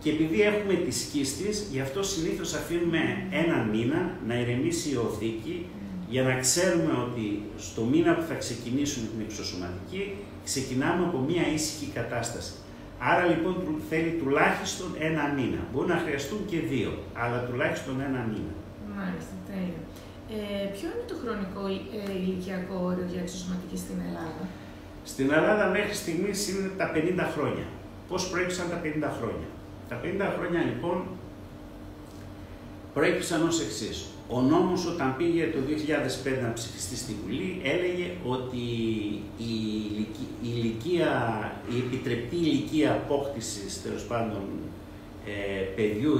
Και 0.00 0.10
επειδή 0.10 0.40
έχουμε 0.40 0.74
τις 0.74 1.00
σκίστης, 1.00 1.68
γι' 1.72 1.80
αυτό 1.80 2.02
συνήθως 2.02 2.54
αφήνουμε 2.54 3.26
ένα 3.30 3.56
μήνα 3.72 4.10
να 4.26 4.34
ηρεμήσει 4.34 4.90
η 4.90 4.96
οθήκη, 4.96 5.66
για 6.08 6.22
να 6.22 6.34
ξέρουμε 6.44 6.92
ότι 7.06 7.42
στο 7.58 7.82
μήνα 7.82 8.14
που 8.14 8.22
θα 8.22 8.34
ξεκινήσουμε 8.34 9.06
την 9.12 9.20
εξωσωματική, 9.26 10.16
ξεκινάμε 10.44 11.04
από 11.04 11.18
μία 11.18 11.44
ήσυχη 11.56 11.86
κατάσταση. 11.98 12.52
Άρα 12.98 13.24
λοιπόν 13.32 13.54
θέλει 13.88 14.10
τουλάχιστον 14.22 14.88
ένα 14.98 15.24
μήνα. 15.36 15.60
Μπορεί 15.72 15.88
να 15.88 16.00
χρειαστούν 16.04 16.40
και 16.50 16.58
δύο, 16.72 16.92
αλλά 17.22 17.38
τουλάχιστον 17.48 17.94
ένα 18.08 18.20
μήνα. 18.32 18.54
Μάλιστα, 18.98 19.34
τέλεια. 19.48 19.82
Ε, 20.36 20.66
ποιο 20.74 20.86
είναι 20.92 21.06
το 21.12 21.16
χρονικό 21.22 21.62
ε, 21.98 22.12
ηλικιακό 22.22 22.74
όριο 22.88 23.06
για 23.12 23.20
εξωσωματική 23.24 23.76
στην 23.84 23.98
Ελλάδα; 24.08 24.42
Στην 25.10 25.26
Ελλάδα 25.38 25.64
μέχρι 25.76 25.94
στιγμής 26.02 26.38
είναι 26.48 26.68
τα 26.80 26.86
50 26.94 27.34
χρόνια. 27.34 27.66
Πώς 28.08 28.20
προέκυψαν 28.30 28.66
τα 28.72 28.78
50 28.84 28.86
χρόνια; 29.18 29.48
Τα 29.90 29.96
50 30.04 30.36
χρόνια 30.36 30.60
λοιπόν 30.70 30.96
προέκυψαν 32.94 33.46
ως 33.48 33.60
εξής. 33.60 34.04
Ο 34.28 34.40
νόμος 34.40 34.86
όταν 34.86 35.16
πήγε 35.16 35.44
το 35.46 35.58
2005 35.68 36.42
να 36.42 36.52
ψηφιστεί 36.52 36.96
στη 36.96 37.14
Βουλή 37.24 37.60
έλεγε 37.64 38.10
ότι 38.24 38.64
η, 39.38 39.54
ηλικία, 40.42 41.10
η 41.74 41.76
επιτρεπτή 41.78 42.36
ηλικία 42.36 42.92
απόκτησης 42.92 43.82
τέλος 43.82 44.02
πάντων 44.02 44.42
ε, 45.26 45.60
παιδιού 45.76 46.18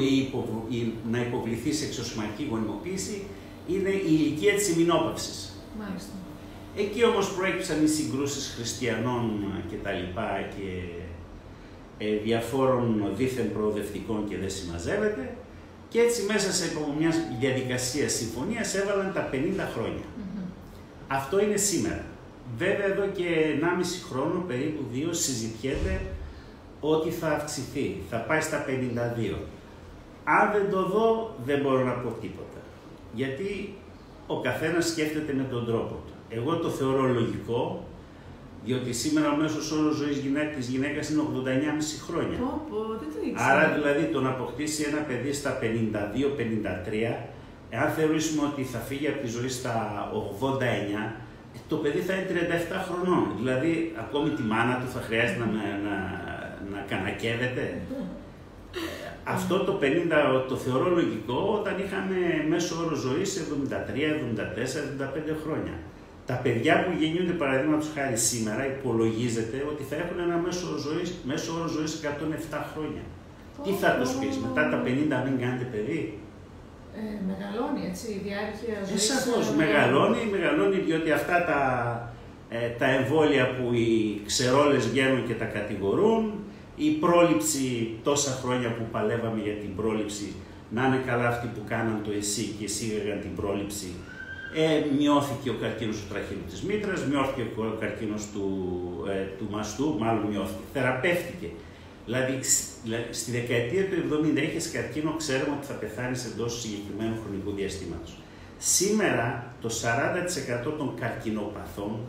ή, 0.68 0.92
να 1.10 1.20
υποβληθεί 1.20 1.72
σε 1.72 1.84
εξωσωματική 1.84 2.46
γονιμοποίηση 2.50 3.22
είναι 3.68 3.90
η 3.90 4.02
ηλικία 4.06 4.54
της 4.54 4.68
ημινόπαυσης. 4.68 5.52
Μάλιστα. 5.78 6.12
Εκεί 6.76 7.04
όμως 7.04 7.34
προέκυψαν 7.34 7.84
οι 7.84 7.88
συγκρούσεις 7.88 8.54
χριστιανών 8.56 9.44
και 9.70 9.76
τα 9.82 9.92
λοιπά 9.92 10.48
και 10.56 10.68
ε, 11.98 12.16
διαφόρων 12.16 13.12
δίθεν 13.16 13.52
προοδευτικών 13.52 14.28
και 14.28 14.36
δεν 14.36 14.50
συμμαζεύεται 14.50 15.36
και 15.88 16.00
έτσι 16.00 16.22
μέσα 16.22 16.52
σε 16.52 16.72
μιας 16.98 17.16
διαδικασίας 17.40 18.12
συμφωνίας 18.12 18.74
έβαλαν 18.74 19.12
τα 19.12 19.28
50 19.32 19.36
χρόνια. 19.74 20.04
Αυτό 21.08 21.40
είναι 21.40 21.56
σήμερα. 21.56 22.04
Βέβαια 22.58 22.86
εδώ 22.86 23.06
και 23.06 23.24
1,5 23.60 23.64
χρόνο, 24.10 24.44
περίπου 24.46 24.84
δύο, 24.92 25.12
συζητιέται 25.12 26.00
ότι 26.80 27.10
θα 27.10 27.28
αυξηθεί, 27.28 27.96
θα 28.10 28.16
πάει 28.16 28.40
στα 28.40 28.64
52. 28.66 29.38
Αν 30.24 30.52
δεν 30.52 30.70
το 30.70 30.86
δω, 30.88 31.34
δεν 31.44 31.60
μπορώ 31.60 31.84
να 31.84 31.92
πω 31.92 32.10
τίποτα. 32.20 32.60
Γιατί 33.12 33.74
ο 34.26 34.40
καθένας 34.40 34.88
σκέφτεται 34.88 35.32
με 35.32 35.42
τον 35.50 35.66
τρόπο 35.66 35.94
του. 35.94 36.12
Εγώ 36.28 36.56
το 36.56 36.68
θεωρώ 36.68 37.02
λογικό, 37.02 37.84
διότι 38.64 38.92
σήμερα 38.92 39.32
ο 39.32 39.36
μέσος 39.36 39.70
όρος 39.72 39.96
ζωής 39.96 40.16
της 40.56 40.68
γυναίκας 40.68 41.08
είναι 41.08 41.22
89,5 41.22 42.00
χρόνια. 42.06 42.38
Πω, 42.38 42.66
πω, 42.70 42.76
δεν 43.00 43.08
το 43.14 43.18
ήξερα. 43.28 43.50
Άρα 43.50 43.64
δηλαδή 43.76 44.04
το 44.12 44.20
να 44.20 44.28
αποκτήσει 44.28 44.84
ένα 44.90 45.00
παιδί 45.08 45.32
στα 45.32 45.58
52-53, 45.60 45.66
εάν 47.70 47.88
θεωρήσουμε 47.96 48.42
ότι 48.50 48.62
θα 48.62 48.78
φύγει 48.78 49.08
από 49.08 49.20
τη 49.24 49.28
ζωή 49.28 49.48
στα 49.48 49.74
89, 51.08 51.24
το 51.68 51.76
παιδί 51.76 52.00
θα 52.00 52.14
είναι 52.14 52.26
37 52.70 52.84
χρονών. 52.86 53.24
Δηλαδή 53.38 53.92
ακόμη 53.98 54.30
τη 54.30 54.42
μάνα 54.42 54.74
του 54.80 54.88
θα 54.94 55.00
χρειάζεται 55.00 55.38
να, 55.38 55.46
να, 55.86 55.96
να 56.72 56.78
κανακεύεται. 56.90 57.80
Αυτό 59.24 59.58
το 59.64 59.78
50 59.82 60.48
το 60.48 60.56
θεωρώ 60.56 60.88
λογικό 60.90 61.56
όταν 61.60 61.74
είχαμε 61.84 62.16
μέσο 62.48 62.74
όρο 62.84 62.94
ζωής 62.94 63.46
73, 63.70 63.72
74, 63.72 65.02
75 65.32 65.36
χρόνια. 65.44 65.74
Τα 66.26 66.34
παιδιά 66.34 66.74
που 66.84 66.92
γεννιούνται 67.00 67.32
παραδείγματος 67.42 67.88
χάρη 67.94 68.16
σήμερα 68.16 68.62
υπολογίζεται 68.74 69.58
ότι 69.70 69.82
θα 69.90 69.96
έχουν 70.02 70.18
ένα 70.26 70.36
μέσο, 70.36 70.66
ζωής, 70.86 71.08
μέσο 71.30 71.48
όρο 71.58 71.68
ζωής 71.76 71.92
107 72.02 72.60
χρόνια. 72.72 73.04
Τι 73.64 73.70
θα 73.82 73.90
του 73.98 74.06
πει, 74.18 74.28
μετά 74.46 74.62
τα 74.70 74.82
50 74.84 75.22
μην 75.24 75.34
κάνετε 75.42 75.64
παιδί; 75.72 76.18
Ε, 76.96 77.00
μεγαλώνει 77.30 77.80
έτσι 77.90 78.06
η 78.16 78.20
διάρκεια 78.26 78.76
ζωής. 78.86 79.08
Ε, 79.10 79.12
Σαφώς 79.12 79.54
μεγαλώνει, 79.60 80.20
μεγαλώνει 80.34 80.78
διότι 80.78 81.10
αυτά 81.20 81.36
τα, 81.48 81.60
ε, 82.48 82.68
τα 82.80 82.86
εμβόλια 82.98 83.44
που 83.54 83.74
οι 83.74 84.22
ξερόλες 84.26 84.88
βγαίνουν 84.88 85.26
και 85.26 85.34
τα 85.34 85.44
κατηγορούν, 85.44 86.22
η 86.76 86.90
πρόληψη 86.90 87.66
τόσα 88.02 88.32
χρόνια 88.42 88.70
που 88.76 88.84
παλεύαμε 88.90 89.40
για 89.42 89.56
την 89.62 89.74
πρόληψη 89.76 90.32
να 90.70 90.86
είναι 90.86 91.00
καλά 91.06 91.28
αυτοί 91.28 91.46
που 91.54 91.62
κάναν 91.68 92.00
το 92.04 92.10
εσύ 92.20 92.44
και 92.58 92.64
εισήγαγαν 92.64 93.20
την 93.20 93.34
πρόληψη. 93.34 93.88
Ε, 94.56 94.84
μειώθηκε 94.98 95.50
ο 95.50 95.56
καρκίνος 95.60 95.96
του 95.96 96.06
τραχύλου 96.08 96.44
της 96.48 96.62
μήτρας, 96.62 97.06
μειώθηκε 97.06 97.42
ο 97.56 97.76
καρκίνος 97.80 98.22
του, 98.32 98.46
ε, 99.08 99.24
του 99.38 99.46
μαστού, 99.50 99.96
μάλλον 99.98 100.22
μειώθηκε, 100.30 100.64
θεραπεύτηκε. 100.72 101.48
Δηλαδή, 102.04 102.38
στη 103.10 103.30
δεκαετία 103.30 103.84
του 103.88 103.94
70 103.94 104.40
έχει 104.40 104.70
καρκίνο, 104.70 105.14
ξέρουμε 105.16 105.56
ότι 105.56 105.66
θα 105.66 105.74
πεθάνεις 105.74 106.24
εντός 106.24 106.60
συγκεκριμένου 106.60 107.16
χρονικού 107.22 107.50
διαστήματος. 107.50 108.18
Σήμερα 108.58 109.54
το 109.60 109.68
40% 109.68 110.74
των 110.78 110.94
καρκινοπαθών 111.00 112.00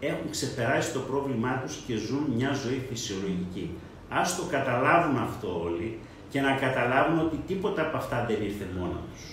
έχουν 0.00 0.30
ξεπεράσει 0.30 0.92
το 0.92 0.98
πρόβλημά 0.98 1.60
τους 1.62 1.74
και 1.86 1.96
ζουν 1.96 2.24
μια 2.36 2.52
ζωή 2.64 2.86
φυσιολογική. 2.88 3.70
Α 4.08 4.22
το 4.38 4.44
καταλάβουν 4.50 5.16
αυτό 5.16 5.62
όλοι 5.64 5.98
και 6.30 6.40
να 6.40 6.52
καταλάβουν 6.52 7.18
ότι 7.26 7.36
τίποτα 7.46 7.82
από 7.82 7.96
αυτά 7.96 8.24
δεν 8.28 8.42
ήρθε 8.42 8.66
μόνο 8.78 8.98
τους. 9.12 9.24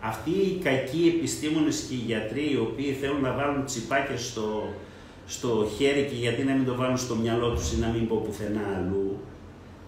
Αυτοί 0.00 0.30
οι 0.30 0.60
κακοί 0.64 1.14
επιστήμονες 1.16 1.80
και 1.88 1.94
οι 1.94 2.02
γιατροί 2.06 2.52
οι 2.52 2.56
οποίοι 2.56 2.92
θέλουν 2.92 3.20
να 3.20 3.32
βάλουν 3.32 3.64
τσιπάκια 3.64 4.18
στο, 4.18 4.74
στο 5.26 5.68
χέρι 5.76 6.02
και 6.10 6.14
γιατί 6.14 6.42
να 6.42 6.52
μην 6.52 6.64
το 6.64 6.74
βάλουν 6.74 6.96
στο 6.96 7.14
μυαλό 7.14 7.50
τους 7.50 7.72
ή 7.72 7.76
να 7.78 7.88
μην 7.88 8.08
πω 8.08 8.22
πουθενά 8.24 8.60
αλλού, 8.76 9.20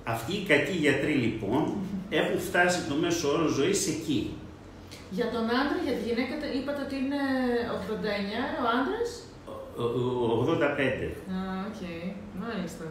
αυτοί 0.04 0.32
οι 0.32 0.44
κακοί 0.48 0.76
γιατροί 0.76 1.12
λοιπόν 1.12 1.74
έχουν 2.10 2.38
φτάσει 2.38 2.88
το 2.88 2.94
μέσο 2.94 3.28
όρο 3.28 3.46
ζωής 3.46 3.88
εκεί. 3.88 4.34
Για 5.10 5.30
τον 5.30 5.44
άντρα, 5.60 5.78
για 5.84 5.94
τη 5.96 6.02
γυναίκα 6.08 6.34
είπατε 6.58 6.80
ότι 6.86 6.96
είναι 7.02 7.22
89, 7.76 8.64
ο 8.64 8.66
άντρας; 8.78 9.10
85. 9.76 11.10
Α, 11.34 11.38
οκ, 11.68 11.82
μάλιστα. 12.42 12.84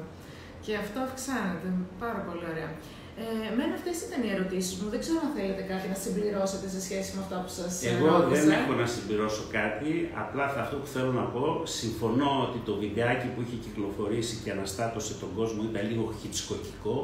Και 0.66 0.74
αυτό 0.84 1.00
αυξάνεται. 1.08 1.70
Πάρα 2.00 2.20
πολύ 2.28 2.46
ωραία. 2.52 2.72
Ε, 3.20 3.24
εμένα 3.52 3.74
αυτές 3.80 3.96
ήταν 4.08 4.20
οι 4.26 4.30
ερωτήσεις 4.36 4.74
μου. 4.78 4.86
Δεν 4.94 5.00
ξέρω 5.04 5.20
αν 5.28 5.32
θέλετε 5.38 5.64
κάτι 5.72 5.86
να 5.94 5.98
συμπληρώσετε 6.04 6.68
σε 6.76 6.80
σχέση 6.86 7.10
με 7.16 7.22
αυτό 7.24 7.36
που 7.44 7.52
σας 7.58 7.72
Εγώ 7.94 8.12
δεν 8.34 8.46
έχω 8.58 8.72
να 8.82 8.88
συμπληρώσω 8.94 9.44
κάτι. 9.60 9.92
Απλά 10.24 10.46
θα 10.54 10.60
αυτό 10.66 10.76
που 10.82 10.90
θέλω 10.96 11.12
να 11.22 11.26
πω, 11.34 11.46
συμφωνώ 11.80 12.32
ότι 12.48 12.60
το 12.68 12.74
βιντεάκι 12.82 13.28
που 13.34 13.40
είχε 13.44 13.58
κυκλοφορήσει 13.66 14.36
και 14.44 14.52
αναστάτωσε 14.56 15.14
τον 15.22 15.30
κόσμο 15.40 15.62
ήταν 15.70 15.84
λίγο 15.90 16.06
χιτσκοκικό. 16.20 16.98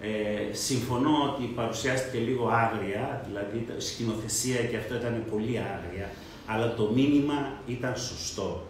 Ε, 0.00 0.54
συμφωνώ 0.68 1.14
ότι 1.30 1.44
παρουσιάστηκε 1.60 2.18
λίγο 2.28 2.44
άγρια, 2.48 3.04
δηλαδή 3.26 3.56
η 3.78 3.80
σκηνοθεσία 3.90 4.60
και 4.70 4.76
αυτό 4.76 4.94
ήταν 4.94 5.24
πολύ 5.30 5.56
άγρια, 5.74 6.08
αλλά 6.46 6.74
το 6.74 6.90
μήνυμα 6.94 7.38
ήταν 7.66 7.96
σωστό. 7.96 8.66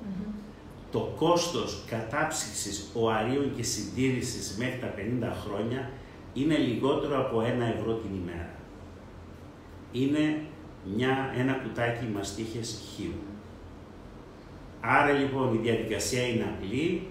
Το 0.91 1.13
κόστος 1.17 1.83
κατάψυξης 1.91 2.91
οαρίων 2.95 3.53
και 3.57 3.63
συντήρησης 3.63 4.57
μέχρι 4.59 4.79
τα 4.79 4.95
50 4.97 5.33
χρόνια 5.45 5.91
είναι 6.35 6.57
λιγότερο 6.57 7.21
από 7.21 7.41
ένα 7.41 7.65
ευρώ 7.65 7.93
την 7.93 8.11
ημέρα. 8.23 8.51
Είναι 9.93 10.41
μια, 10.97 11.35
ένα 11.39 11.53
κουτάκι 11.53 12.05
μαστίχες 12.15 12.83
χείου. 12.95 13.15
Άρα 14.81 15.13
λοιπόν 15.13 15.55
η 15.55 15.59
διαδικασία 15.63 16.27
είναι 16.27 16.45
απλή, 16.57 17.03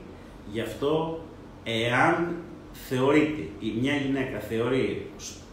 γι' 0.52 0.62
αυτό 0.62 1.20
εάν 1.64 2.36
θεωρείται, 2.72 3.48
μια 3.82 3.96
γυναίκα 3.96 4.40
θεωρεί 4.40 5.08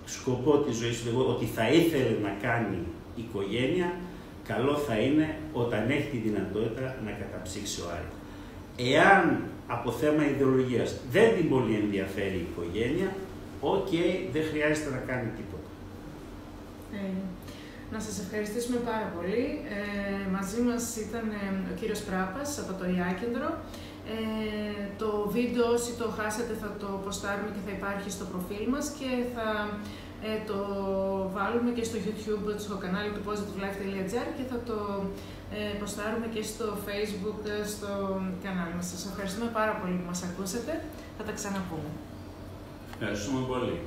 σκοπό 0.04 0.59
της 0.59 0.76
ζωής 0.76 1.02
του 1.02 1.24
ότι 1.28 1.44
θα 1.44 1.68
ήθελε 1.70 2.16
να 2.22 2.37
κάνει 2.42 2.78
οικογένεια, 3.16 3.92
καλό 4.44 4.76
θα 4.76 4.98
είναι 4.98 5.38
όταν 5.52 5.90
έχει 5.90 6.09
τη 6.11 6.16
δυνατότητα 6.16 6.96
να 7.04 7.11
καταψύξει 7.11 7.81
ωάρια. 7.80 8.11
Εάν 8.92 9.42
από 9.66 9.90
θέμα 9.90 10.28
ιδεολογίας 10.28 10.96
δεν 11.11 11.37
την 11.37 11.48
πολύ 11.48 11.74
ενδιαφέρει 11.74 12.35
η 12.35 12.46
οικογένεια, 12.50 13.12
οκ, 13.60 13.90
δεν 14.32 14.44
χρειάζεται 14.50 14.90
να 14.90 15.00
κάνει 15.10 15.30
τίποτα. 15.38 15.70
Ε, 16.92 17.20
να 17.92 18.00
σας 18.00 18.16
ευχαριστήσουμε 18.24 18.78
πάρα 18.90 19.12
πολύ. 19.16 19.44
Ε, 19.78 20.30
μαζί 20.36 20.60
μας 20.68 20.84
ήταν 21.06 21.24
ε, 21.30 21.72
ο 21.72 21.74
κύριος 21.78 22.00
Πράπας 22.08 22.50
από 22.62 22.72
το 22.80 22.84
Ιάκεντρο. 22.96 23.50
Ε, 24.14 24.82
το 25.02 25.08
βίντεο 25.34 25.66
όσοι 25.76 25.92
το 26.00 26.06
χάσατε 26.18 26.54
θα 26.62 26.70
το 26.82 26.88
ποστάρουμε 27.04 27.50
και 27.54 27.62
θα 27.66 27.72
υπάρχει 27.78 28.10
στο 28.16 28.24
προφίλ 28.30 28.64
μας 28.74 28.86
και 28.98 29.10
θα 29.34 29.48
ε, 30.28 30.30
το 30.50 30.58
βάλουμε 31.36 31.70
και 31.76 31.84
στο 31.88 31.96
YouTube, 32.04 32.48
στο 32.64 32.74
κανάλι 32.84 33.10
του 33.14 33.22
positivelife.gr 33.28 34.28
και 34.36 34.44
θα 34.50 34.58
το 34.68 34.78
ε, 35.56 35.78
ποστάρουμε 35.80 36.26
και 36.34 36.42
στο 36.42 36.66
Facebook, 36.86 37.40
στο 37.74 37.90
κανάλι 38.44 38.74
μας. 38.76 38.86
Σας 38.92 39.02
ευχαριστούμε 39.10 39.48
πάρα 39.58 39.72
πολύ 39.80 39.94
που 40.00 40.06
μας 40.10 40.22
ακούσατε. 40.28 40.72
Θα 41.16 41.22
τα 41.24 41.32
ξαναπούμε. 41.32 41.90
Ευχαριστούμε 43.00 43.46
πολύ. 43.46 43.80